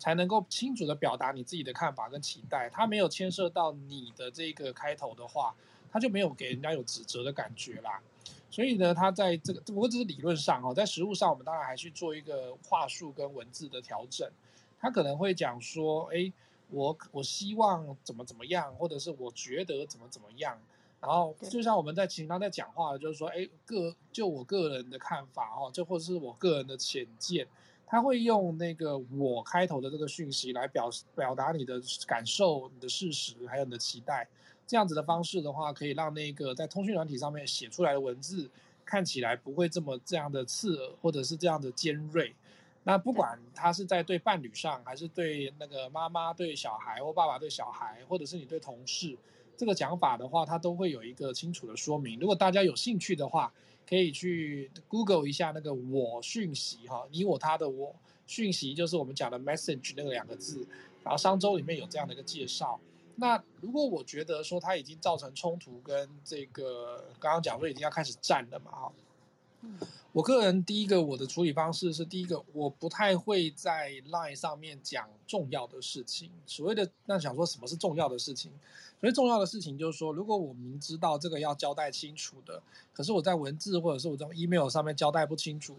[0.03, 2.69] 才能够清楚的表达你自己的看法跟期待。
[2.69, 5.55] 他没有牵涉到你的这个开头的话，
[5.89, 8.01] 他就没有给人家有指责的感觉啦。
[8.51, 14.29] 所以呢，他在这个不过这是理论上哦，在实物上我们当然还去做一个话术跟文字的调整。
[14.77, 16.29] 他可能会讲说：“哎，
[16.69, 20.59] 我我希望怎么怎么样，或者是我觉得怎么怎么样。”
[20.99, 27.47] 然后就像我们在平常在讲话，就是说：“哎，个就我个人的看法哦，就或者是我个人的浅见。”
[27.93, 34.27] 他会用那个“我”开头的这个讯息来表表达你的感受、你的事实，还有你的期待。
[34.65, 38.49] 这样子的方式的话，可以让那个在通讯软体上面写出来的文字
[38.83, 42.33] 看起来不会这么这样的刺耳，或者是这样的尖锐。
[42.83, 49.15] 那不管他是在对伴侣上，还是对那个妈妈对小孩，或爸爸对小孩，或者是你对同事，
[49.55, 52.19] 这个讲法的话，他都会有一个清楚的说明。
[52.19, 53.53] 如果大家有兴趣的话，
[53.87, 60.65] 可以去 Google 一下那个我讯息哈，你我他的我讯息就是我们讲的 message 那个两个字，
[61.03, 62.79] 然后商周里面有这样的一个介绍。
[63.15, 68.91] 那如果我觉得说它已经造成冲突，跟这个刚刚讲说已经要开始战了嘛哈，
[69.61, 69.77] 嗯，
[70.13, 76.29] 我个人第一个我的处理方式是第一个，我不太会在 Line 上面讲重要的事情。
[76.45, 78.51] 所谓的那想说什么是重要的事情？
[79.01, 82.61] 所以重要的事情就是说，如果我明知道这个要交代清楚的，
[82.93, 85.75] 可是我在文字或者是我在 email 上面交代不清楚。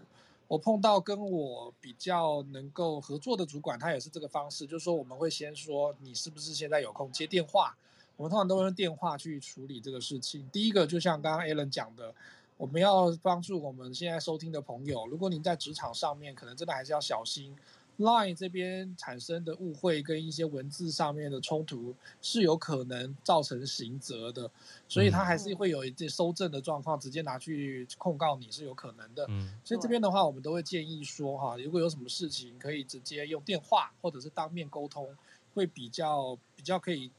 [0.49, 7.75] 我碰到跟我比较能够合作的主管，他也是这个方式，就是说我们会先说你是不是现在有空接电话，
[8.17, 10.47] 我们通常都会用电话去处理这个事情。
[10.51, 12.13] 第一个就像刚刚 Alan 讲的，
[12.57, 17.55] 我们要帮助我们现在收听的朋友，如果您在职场上面，可能真的还是要小心。
[17.97, 24.51] Line 这边产生的误会跟一些文字上面的冲突是有可能造成刑责的，
[24.85, 29.25] 所以他还是会有一些收证的状况，直接拿去控告你是有可能的。
[29.29, 35.15] 嗯，所以这边的话，我们都会建议说哈，如果有什么事情可以直接用电话或者是当面沟通，
[35.53, 37.09] 会比较比较可以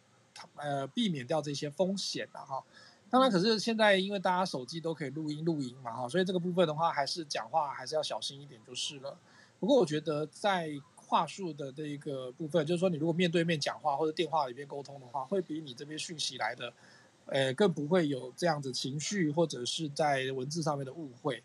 [0.57, 2.63] 呃避免掉这些风险的哈。
[3.09, 9.17] 当然，可是现在因为大家手机都可以录音录音嘛哈，所以这个部分的话，还是讲话还是要小心一点就是了。
[9.61, 16.73] 不过我觉得在话术的这一个部分，就是说你如果面对面讲话或者电话里面沟通的话，会比你这边讯息来的，
[17.27, 21.43] 呃，更不会有这样子情绪或者是在文字上面的误会。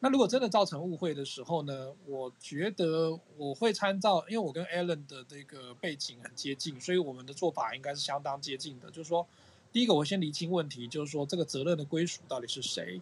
[0.00, 8.90] 那如果真的造成误会的时候呢，我觉得我会参照，因为我跟 Alan 的这个背景很接近，所以我们的做法应该是相当接近的。
[8.90, 9.26] 就是说，
[9.74, 13.00] 第一个我先厘清问题，就是说这个责任的归属到底是谁。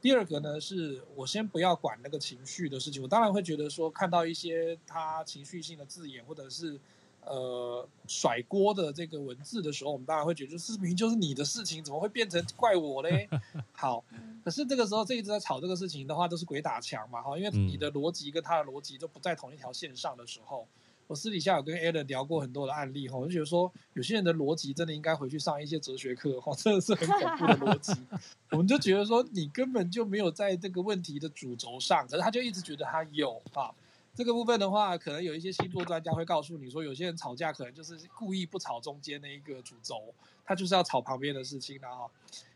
[0.00, 3.02] 第二个呢，是我先不要管那个情绪的事情。
[3.02, 6.80] 我当然会觉得说，看到一些他情绪性的字眼，或者是
[7.26, 13.28] 呃甩锅的这个文字的时候，我们当然会觉得，是明明就是你的事情，怎么会变成怪我嘞？
[13.72, 14.02] 好，
[14.42, 20.66] 可是这个时候这一直在吵这个事情的话，都是鬼打墙嘛，哈，因为你的逻辑跟他的逻辑都不在同一条线上的时候。
[21.06, 27.92] 我私底下有跟 Alan 聊过很多的案例哈，我就觉得说有些人的逻辑真的应该回去上一些哲学课哈， 真的是很恐怖的逻辑。
[28.50, 33.70] 我们就觉得说你根本就没有在这个问题的主轴上，可是他就一直觉得他有啊。
[34.16, 42.08] 这个部分的话，可能有一些星座专家会告诉你说，有些人吵架可能就是故意不吵中间那一个主轴，他就是要吵旁边的事情的哈。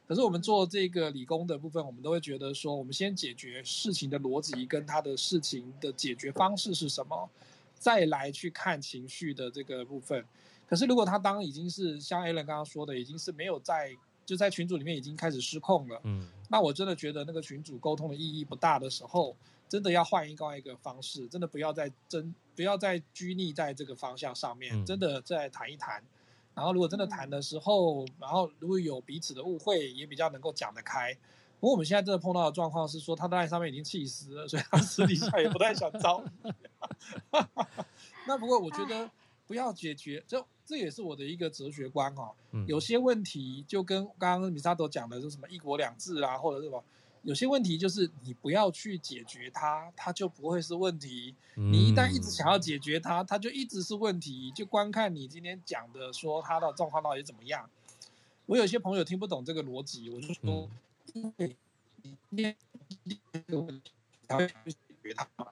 [0.06, 7.28] 可是我们做这个理工的部分，我们都会觉得说，我们先解决事情的逻辑跟他的事情的解决方式是什么。
[7.78, 10.24] 再来去看情绪的这个部分，
[10.66, 19.34] 可是如果他当已经是像 Alan 刚刚说的，已经是没有在就在群组里面已经开始失控了，嗯，那我真的觉得那个群组沟通的意义不大的时候，
[19.68, 26.02] 真的要换一个一个方式，真的不要再争，不要再拘泥在这个方向上面，真的再谈一谈。
[26.54, 31.16] 然后如果真的谈的时候，然后如果有彼此的误会，也比较能够讲得开。
[31.60, 36.22] 不过我们现在真的碰到的状况是说，他在上面已经气死了，所以他私底下也不太想招。
[38.28, 39.10] 那不过我觉得
[39.46, 42.32] 不要解决，这这也是我的一个哲学观哈。
[42.66, 46.84] 有些问题就跟刚刚米萨朵讲的，是什么一国两制啊，或者是什么，
[47.22, 51.34] 有些问题就是你不要去解决它，它就不会是问题。
[51.56, 54.52] 你一旦一直想要解决它，它就一直是问题。
[54.52, 57.68] 就观看你今天讲的说它的状况到底怎么样。
[58.46, 60.68] 我有些朋友听不懂这个逻辑，我就说。
[61.14, 61.56] 因为
[62.30, 63.92] 你这个问题
[64.26, 65.50] 才会去解决它嘛，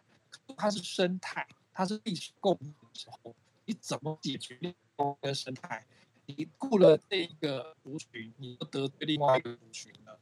[0.57, 3.35] 它是生态，它是历史共同的时候，
[3.65, 5.85] 你怎么解决历史共同的生态？
[6.27, 10.19] 你顾了这一个族群，你就得罪另外一个族群了。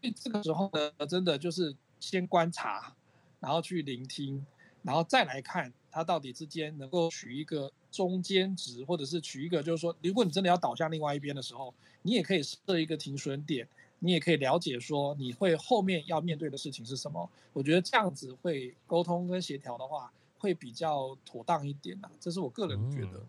[0.00, 2.94] 所以这个时候呢，真的就是先观察，
[3.40, 4.46] 然后去聆听，
[4.82, 13.68] 然后再来看它到底之间能够取一个中间值，或者是取一个，就是说，如果你真的要倒向另外一边的时候，你也可以设一个停损点。
[14.00, 17.30] 你也可以了解说，你会后面要面对的事情是什么？
[17.52, 22.10] 我觉得这样子会沟通跟协调的话，会比较妥当一点啊。
[22.18, 23.24] 这是我个人觉得。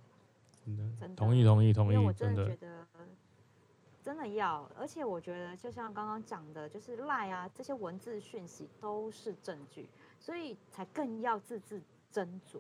[0.66, 1.94] 嗯、真的，同意同意同意。
[1.96, 2.88] 因为我真的觉得，
[4.04, 9.88] 真的要，而且我觉得就像刚刚讲的，就是赖啊这些文字讯息都是证据，
[10.20, 11.82] 所以才更要字字
[12.14, 12.60] 斟酌。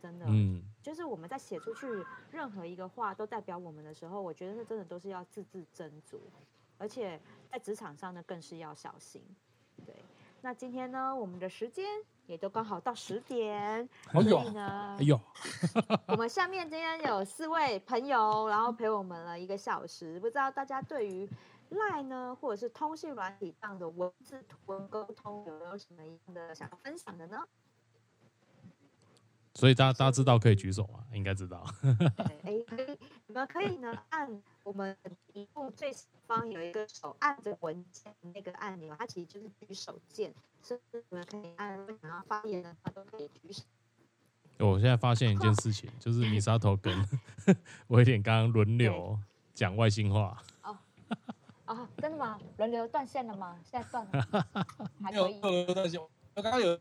[0.00, 1.86] 真的，嗯，就是我们在写出去
[2.30, 6.16] 任何一个话都代表我们的时候，我觉得这真的都是要字字斟酌。
[6.80, 7.20] 而且
[7.52, 9.22] 在职场上呢，更是要小心。
[9.84, 9.94] 对，
[10.40, 11.86] 那今天呢，我们的时间
[12.26, 15.20] 也都刚好到十点，所以呢，哎呦，
[16.08, 21.28] 我们下面今天有四位朋友，然后陪我们了一个小时，不知道大家对于
[21.70, 27.46] LINE 呢，或者是通讯软体上的文字图文沟通，有没有什么样的想要分享的呢？
[29.60, 31.04] 所以大家大家知道可以举手吗？
[31.12, 31.62] 应该知道。
[32.44, 34.96] 哎，可以，你们可以呢按我们
[35.30, 40.32] 屏幕最上方有一个手按着文件那个按钮，它其实就是举手键，
[40.62, 40.80] 所以
[41.10, 43.62] 你们可以按，想要发言的话都可以举手。
[44.66, 47.06] 我现在发现一件事情，就是米沙头跟
[47.88, 49.18] 威廉刚刚轮流
[49.52, 50.42] 讲外星话。
[50.62, 50.78] 哦
[51.66, 52.38] 哦，真的吗？
[52.56, 53.58] 轮流断线了吗？
[53.62, 54.46] 现在断了，
[55.04, 55.38] 还可以。
[55.40, 56.00] 轮流断线，
[56.34, 56.78] 我刚刚有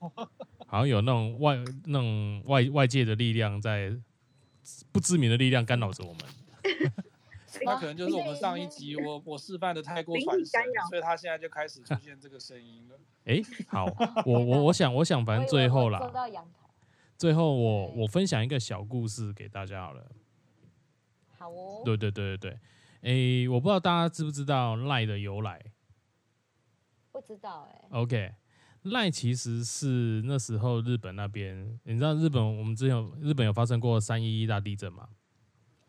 [0.66, 3.92] 好像有那种外那种外外界的力量在
[4.90, 6.22] 不知名的力量干扰着我们。
[7.64, 12.98] 那可能就是我们上一集我 我示范的太过反神，所以他现在就开始出现这个声音了。
[13.24, 13.84] 哎、欸，好，
[14.24, 16.10] 我我我想我想反正最后啦。
[17.18, 20.10] 最后我，我我分享一个小故事给大家好了。
[21.38, 21.82] 好哦。
[21.84, 22.58] 对对对对对，
[23.02, 23.10] 哎、
[23.44, 25.60] 欸，我不知道大家知不知道赖的由来？
[27.12, 28.00] 不知道哎、欸。
[28.00, 28.32] OK，
[28.82, 35.08] 赖其实是那时候日本那边，你知道日本我们之前有日本有发生过三一一大地震吗？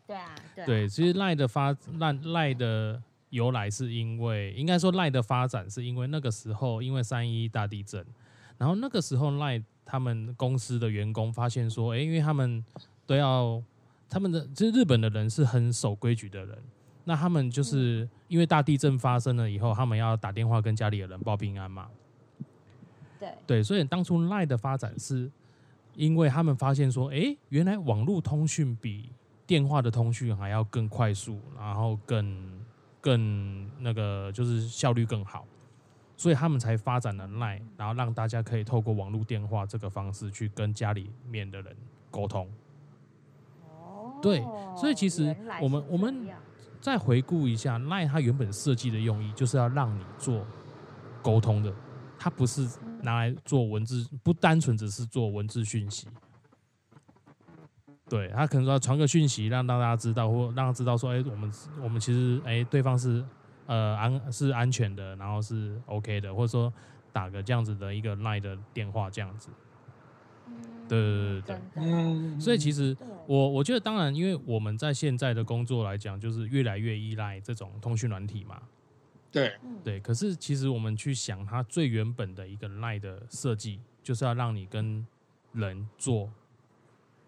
[0.06, 0.66] 对啊，对啊。
[0.66, 8.04] 对，其实赖的发赖赖的由来是因为，应该说赖的发展是因为那个时候因为三一一大地震，
[8.58, 9.62] 然后那个时候赖。
[9.86, 12.64] 他们公司的员工发现说：“哎，因为他们
[13.04, 13.62] 都要
[14.08, 16.58] 他们的，就是日本的人是很守规矩的人。
[17.04, 21.90] 那他们就是因为大地震发生了以后，他们要打电话跟家里的人报平安嘛。
[23.24, 25.30] 对对，所以当初 LINE 的发展是，
[25.94, 29.10] 因为他们发现说：哎，原来网络通讯比
[29.46, 32.60] 电话的通讯还要更快速，然后更
[33.00, 35.46] 更那个就是效率更好。”
[36.16, 41.76] 所以他们才发展了 LINE，然后让大家可以透过网络电话这个方式去跟家里面的人
[42.08, 42.48] 沟通。
[43.68, 44.40] 哦，对，
[44.76, 46.28] 所以其实我们我们
[46.80, 50.46] 再回顾一下 LINE，它原本设计的用意就是要让你做
[51.20, 51.74] 沟通的，
[52.24, 52.66] 它不是
[53.02, 56.08] 拿来做文字，不单纯只是做文字讯息。
[58.08, 61.52] 对，他可能说传个讯息让让大家知道，或让他知道说，哎，我们
[61.82, 63.22] 我们其实哎，对方是。
[63.66, 66.70] 呃，安是安全的，然后是 OK 的，或者说
[67.14, 69.48] 打个这样子的一个 LINE 的电话这样子。
[70.86, 72.38] 对对对对，嗯。
[72.38, 72.94] 所以其实
[73.26, 78.60] 我我觉得，当然，因为我们在现在的工作来讲，就是越来越依赖这种通讯软体嘛。
[79.34, 79.52] 对
[79.84, 80.00] 对。
[80.00, 85.06] 可是其实我们去想，它最原本的一个 LINE 的设计，就是要让你跟
[85.52, 86.30] 人做，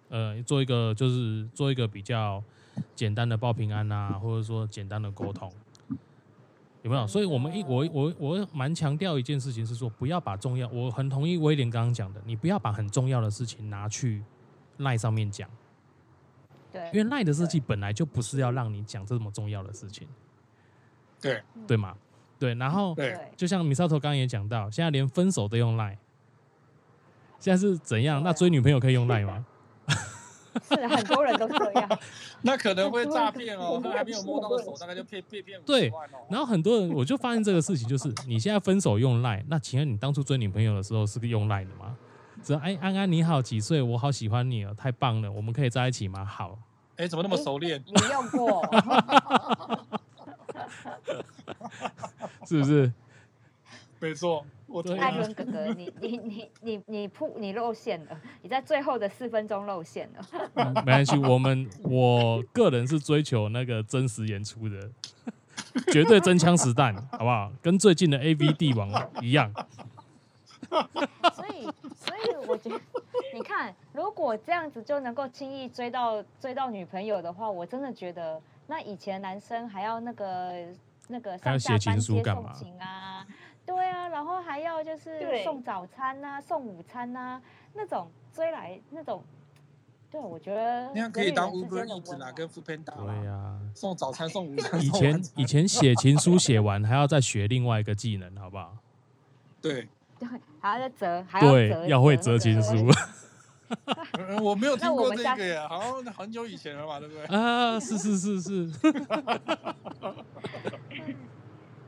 [0.08, 2.42] 呃，做一个就是做一个比较
[2.94, 5.52] 简单的报平安啊，或者说简单的沟通。
[6.82, 7.04] 有没有？
[7.04, 10.68] 所以，我们一我我我蛮强调一件事情是说，不要把重要。
[10.68, 14.22] 我很同意威廉刚刚讲的，你不要把很重要的事情拿去
[14.76, 15.50] 赖上面讲。
[16.72, 20.06] 对，因为赖的设计本来就不是要让你讲这么重要的事情。
[21.20, 21.94] 对，对嘛？
[22.38, 25.96] 对，然后对，就像米沙头刚刚也讲到，现在连分手都用赖，
[27.38, 28.22] 现在是怎样？
[28.22, 29.44] 那追女朋友可以用赖吗？
[30.68, 31.98] 是很多人都这样，
[32.40, 35.92] 那可能会诈骗哦，他还没有摸到个手，大概就骗骗骗对，
[36.30, 41.94] 然后很多人我就发现这个事情，就是你现在分手用赖，那请问你当初追女朋友的时候是个用赖的吗？
[42.42, 43.82] 只要哎，安安你好，几岁？
[43.82, 46.24] 我好喜欢你哦，太棒了，我们可以在一起吗？
[46.24, 46.58] 好，
[46.96, 47.82] 哎，怎么那么熟练？
[47.86, 48.62] 你用过，
[52.46, 52.92] 是不是？
[53.98, 54.44] 没错。
[54.66, 60.26] 我艾伦哥哥，你你你你你铺你露馅了，你在最后的四分钟露馅了。
[60.54, 64.90] 嗯、没关系，我们 我个人是追求那个真实演出的，
[65.92, 67.50] 绝对真枪实弹，好不好？
[67.62, 68.90] 跟最近的 AV 帝王
[69.22, 69.50] 一样。
[70.68, 71.62] 所以，
[71.94, 72.80] 所以我觉得，
[73.32, 80.66] 你看，如果这样子就能够轻易追到追到女朋友的话，我真的觉得，那以前男生还要那个
[81.08, 82.22] 那个上下班接送
[82.54, 83.26] 情啊。
[83.64, 87.42] 对啊，然后还要就是送早餐呐、啊，送午餐呐、啊，
[87.74, 89.20] 那种追来那种，
[90.08, 94.80] 对，我觉得那样可以当 Uber Eats 啦，跟 Foodpanda 对呀、啊，送早餐送午餐。
[94.80, 98.76] 以前以前写情书写完还要再学另外一个技能，好不好？
[99.60, 99.88] 对
[100.20, 100.28] 对，
[100.60, 102.86] 还要再折，还要对折要会折情书。
[104.42, 107.24] 我没有听过这个呀，好像很久以前了吧，对不对？
[107.26, 108.70] 啊，是是是是。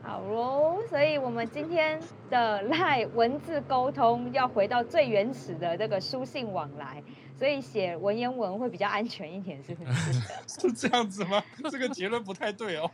[0.03, 2.01] 好喽，所以我们今天
[2.31, 7.03] 的赖文字沟通要回到最原始的这个书信往来，
[7.39, 10.13] 所以写文言文会比较安全一点，是不是？
[10.69, 11.43] 是这样子吗？
[11.71, 12.91] 这个结论不太对哦。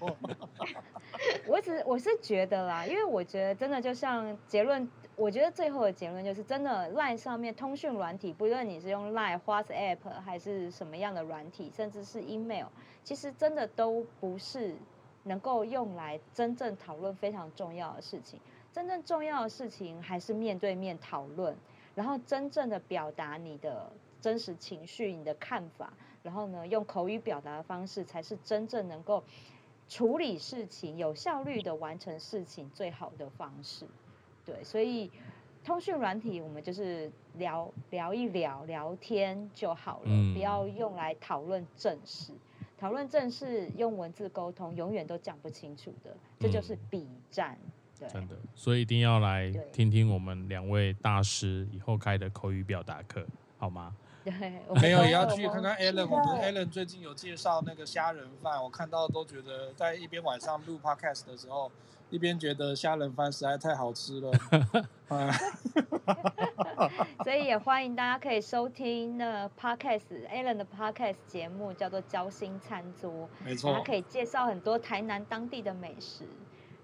[1.48, 12.66] 我只我是觉得啦，因为我觉得真的就像结论，我觉得最后的结论就是真的 Line 上面通讯软体，不论你是用赖、WhatsApp 还是什么样的软体，甚至是 email，
[13.02, 14.76] 其实真的都不是。
[15.26, 18.38] 能够用来真正讨论非常重要的事情，
[18.70, 21.56] 真正重要的事情还是面对面讨论，
[21.94, 23.90] 然后真正的表达你的
[24.24, 29.22] 真实情绪、你的看法，然后呢，用口语表达的方式，才是真正能够
[29.86, 33.84] 处理事情、有效率的完成事情最好的方式。
[34.42, 35.10] 对，所以
[35.62, 42.32] 通讯软体我们就是聊聊一聊、聊天就好了，嗯、不要用来讨论正事。
[42.78, 47.58] 讨论正事用文字沟通，永远都讲不清楚的，这就是笔战。
[47.94, 53.24] 真的，所以一定要来听听我们两位大师以后开的口语表达课，
[53.58, 53.94] 好吗？
[54.24, 54.32] 对，
[54.80, 56.08] 没有也要去看看 Alan。
[56.08, 61.70] 我们 Alan 最近有介绍那个虾仁饭，我看到都觉得在一边晚上录 Podcast 的时候，
[62.08, 64.32] 一边觉得虾仁饭实在太好吃了。
[67.22, 73.10] 所以也欢迎大家可以收听那 Podcast Alan 的 Podcast 节目，叫做《交心餐桌》，
[73.44, 76.24] 没错，他可以介绍很多台南当地的美食。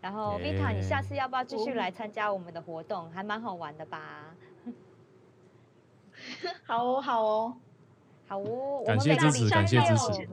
[0.00, 3.10] 然后，Vita，你下次要不要继续来参加我们的活动？
[3.10, 4.34] 还蛮好玩的吧？
[6.66, 7.56] 好哦，好哦，
[8.28, 8.82] 好哦。
[8.86, 10.28] 感谢支持，感谢支持。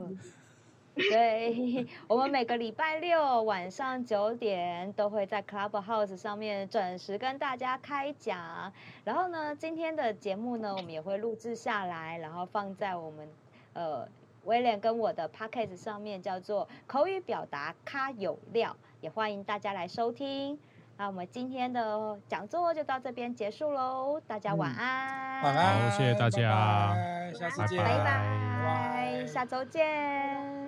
[1.10, 8.72] 对，我们每个礼拜六晚上九点都会在 Clubhouse 上面准时跟大家开讲。
[9.04, 13.28] 然后呢，今天的节目呢，我们也会录制下来，然后放在我们
[13.74, 14.08] 呃
[14.44, 18.74] 威廉跟我的 Podcast 上面，叫做口语表达咖有料。
[19.00, 20.58] 也欢迎大家来收听。
[21.00, 25.42] 那我们今天的讲座就到这边结束喽，大家晚安。
[25.44, 30.67] 晚安，好，谢谢大家，拜拜，下次见，拜拜，下周见。